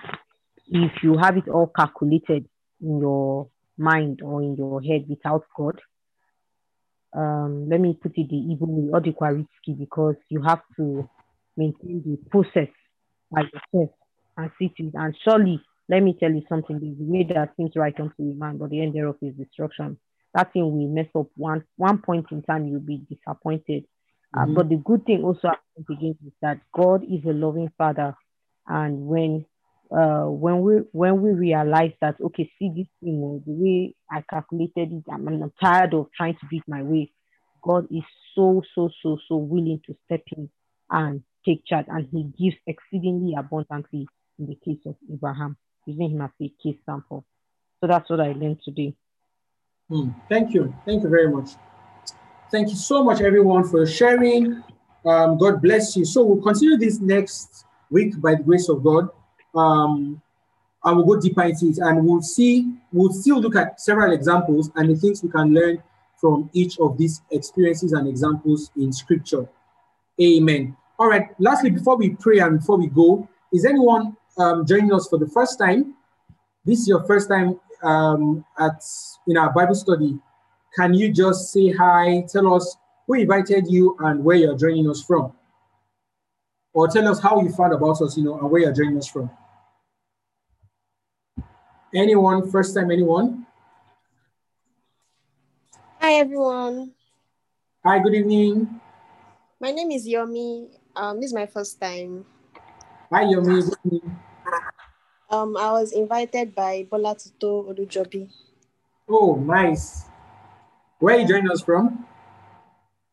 [0.67, 2.47] if you have it all calculated
[2.81, 5.79] in your mind or in your head without God,
[7.15, 11.07] um, let me put it the evil way, or the risky because you have to
[11.55, 12.69] maintain the process
[13.31, 13.91] by yourself
[14.37, 14.93] and to it.
[14.95, 18.57] And surely, let me tell you something, there's way that seems right unto a man,
[18.57, 19.97] but the end thereof is destruction.
[20.33, 23.85] That thing will mess up one one point in time, you'll be disappointed.
[24.33, 24.51] Uh, mm-hmm.
[24.51, 25.51] Uh, but the good thing also
[25.89, 28.15] again is that God is a loving father.
[28.67, 29.45] And when
[29.91, 34.91] uh, when we when we realize that okay, see this thing the way I calculated
[34.91, 37.11] it, I'm, I'm tired of trying to do it my way.
[37.61, 38.03] God is
[38.35, 40.49] so so so so willing to step in
[40.89, 44.07] and take charge, and He gives exceedingly abundantly
[44.39, 47.25] in the case of Abraham, using him as a case sample.
[47.79, 48.95] So that's what I learned today.
[49.89, 50.09] Hmm.
[50.29, 51.51] Thank you, thank you very much.
[52.53, 54.63] Thank you so much, everyone, for sharing.
[55.05, 56.05] Um, God bless you.
[56.05, 59.09] So we'll continue this next week by the grace of God
[59.55, 60.21] um,
[60.83, 64.69] I will go deeper into it and we'll see, we'll still look at several examples
[64.75, 65.81] and the things we can learn
[66.19, 69.47] from each of these experiences and examples in scripture.
[70.21, 70.75] Amen.
[70.99, 75.07] All right, lastly, before we pray and before we go, is anyone um, joining us
[75.07, 75.95] for the first time?
[76.65, 78.83] This is your first time um, at
[79.27, 80.19] in our Bible study.
[80.75, 85.03] Can you just say hi, tell us who invited you and where you're joining us
[85.03, 85.31] from?
[86.73, 89.07] Or tell us how you found about us, you know, and where you're joining us
[89.07, 89.29] from.
[91.93, 93.45] Anyone, first time, anyone?
[95.99, 96.93] Hi, everyone.
[97.85, 98.81] Hi, good evening.
[99.59, 100.69] My name is Yomi.
[100.95, 102.25] Um, this is my first time.
[103.11, 103.61] Hi, Yomi.
[103.61, 104.19] Good evening.
[105.29, 108.31] Um, I was invited by Bolatito Odujobi.
[109.07, 110.05] Oh, nice.
[111.03, 112.05] Where are you joining us from?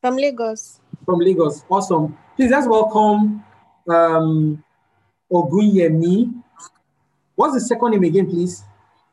[0.00, 0.78] From Lagos.
[1.04, 1.64] From Lagos.
[1.68, 2.16] Awesome.
[2.36, 3.42] Please let's welcome
[3.88, 4.62] um,
[5.28, 6.32] Ogunyemi.
[7.34, 8.62] What's the second name again, please?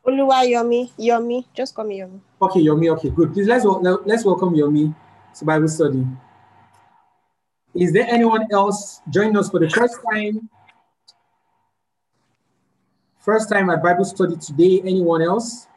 [0.06, 0.92] Oluwa Yomi.
[0.96, 1.44] Yomi.
[1.52, 2.20] Just call me Yomi.
[2.40, 2.88] Okay, Yomi.
[2.92, 3.32] Okay, good.
[3.32, 3.64] Please let's
[4.06, 4.94] let's welcome Yomi
[5.36, 6.06] to Bible study.
[7.74, 10.48] Is there anyone else joining us for the first time?
[13.18, 14.82] First time at Bible study today.
[14.84, 15.67] Anyone else?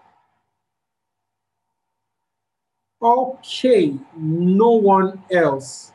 [3.02, 5.92] Okay, no one else.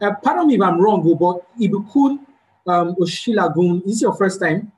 [0.00, 2.18] Uh, pardon me if I'm wrong, but Ibukun
[2.66, 4.70] um, Oshilagun, is your first time?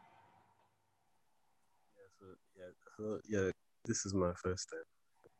[2.96, 3.50] So yeah, yeah.
[3.84, 4.86] this is my first time.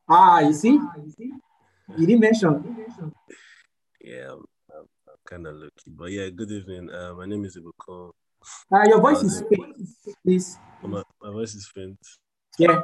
[0.09, 2.77] Ah, you see, Ah, you didn't mention.
[4.01, 6.29] Yeah, I'm, I'm, I'm kind of lucky, but yeah.
[6.31, 6.91] Good evening.
[6.91, 8.11] Uh, my name is Ibukun.
[8.73, 9.77] Uh, your voice is faint,
[10.25, 10.59] please.
[10.83, 11.97] Oh, my, my voice is faint.
[12.59, 12.81] Yeah.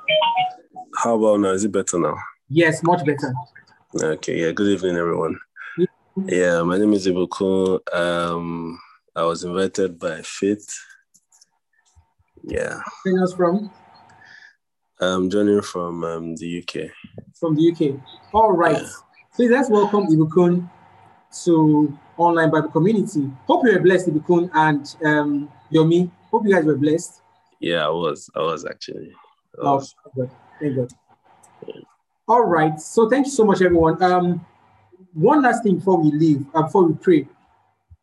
[0.97, 1.51] How about now?
[1.51, 2.17] Is it better now?
[2.53, 3.33] Yes, much better.
[3.95, 4.41] Okay.
[4.41, 4.51] Yeah.
[4.51, 5.39] Good evening, everyone.
[6.27, 7.79] Yeah, my name is Ibukun.
[7.95, 8.77] Um,
[9.15, 10.69] I was invited by Faith.
[12.43, 12.81] Yeah.
[13.05, 13.71] Where us from?
[15.01, 16.91] I'm joining from um, the UK.
[17.39, 18.03] From the UK.
[18.35, 18.83] All right.
[18.83, 18.89] Yeah.
[19.37, 20.69] Please let's welcome Ibukun
[21.45, 23.31] to online Bible community.
[23.47, 26.11] Hope you were blessed, Ibukun and um, Yomi.
[26.33, 27.23] Hope you guys were blessed.
[27.61, 28.29] Yeah, I was.
[28.35, 29.13] I was actually.
[29.55, 29.95] I oh, was.
[30.05, 30.31] Oh, good.
[30.59, 30.91] Thank God.
[31.69, 31.81] Yeah.
[32.31, 32.81] All right.
[32.81, 34.01] So thank you so much, everyone.
[34.01, 34.47] Um,
[35.15, 37.27] one last thing before we leave, uh, before we pray.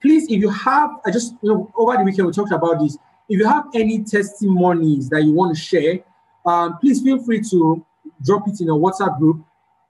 [0.01, 2.97] Please, if you have, I just you know over the weekend we talked about this.
[3.29, 5.99] If you have any testimonies that you want to share,
[6.45, 7.85] um, please feel free to
[8.25, 9.45] drop it in a WhatsApp group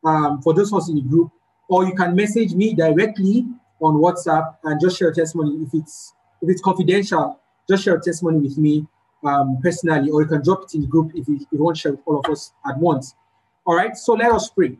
[0.05, 1.31] um, for those of us in the group,
[1.67, 3.43] or you can message me directly
[3.81, 5.63] on WhatsApp and just share a testimony.
[5.63, 6.13] If it's
[6.43, 8.85] if it's confidential, just share a testimony with me
[9.23, 11.77] um, personally, or you can drop it in the group if you, if you want
[11.77, 13.15] to share with all of us at once.
[13.67, 14.77] All right, so let us pray.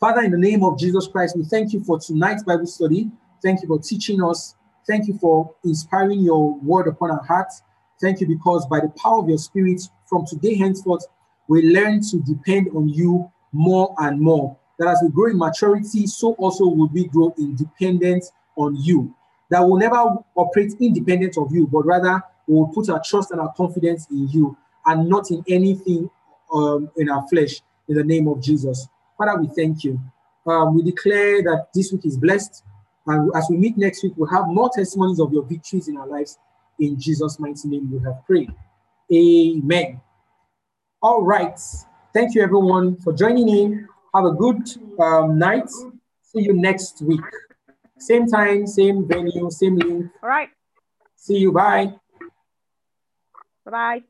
[0.00, 3.08] Father, in the name of Jesus Christ, we thank you for tonight's Bible study.
[3.40, 4.56] Thank you for teaching us.
[4.84, 7.62] Thank you for inspiring your word upon our hearts.
[8.00, 11.06] Thank you because by the power of your spirit, from today henceforth,
[11.46, 14.56] we learn to depend on you more and more.
[14.80, 19.14] That as we grow in maturity, so also will we grow in dependence on you.
[19.50, 23.40] That will never operate independent of you, but rather we will put our trust and
[23.40, 26.10] our confidence in you and not in anything
[26.52, 28.88] um, in our flesh in the name of Jesus.
[29.18, 30.00] Father, we thank you.
[30.46, 32.64] Um, we declare that this week is blessed.
[33.06, 36.06] And as we meet next week, we'll have more testimonies of your victories in our
[36.06, 36.38] lives.
[36.78, 38.52] In Jesus' mighty name, we have prayed.
[39.12, 40.00] Amen.
[41.02, 41.58] All right.
[42.14, 43.88] Thank you, everyone, for joining in.
[44.14, 44.68] Have a good
[45.00, 45.68] um, night.
[45.68, 47.20] See you next week.
[47.98, 50.10] Same time, same venue, same link.
[50.22, 50.48] All right.
[51.16, 51.52] See you.
[51.52, 51.94] Bye.
[53.64, 54.02] Bye bye.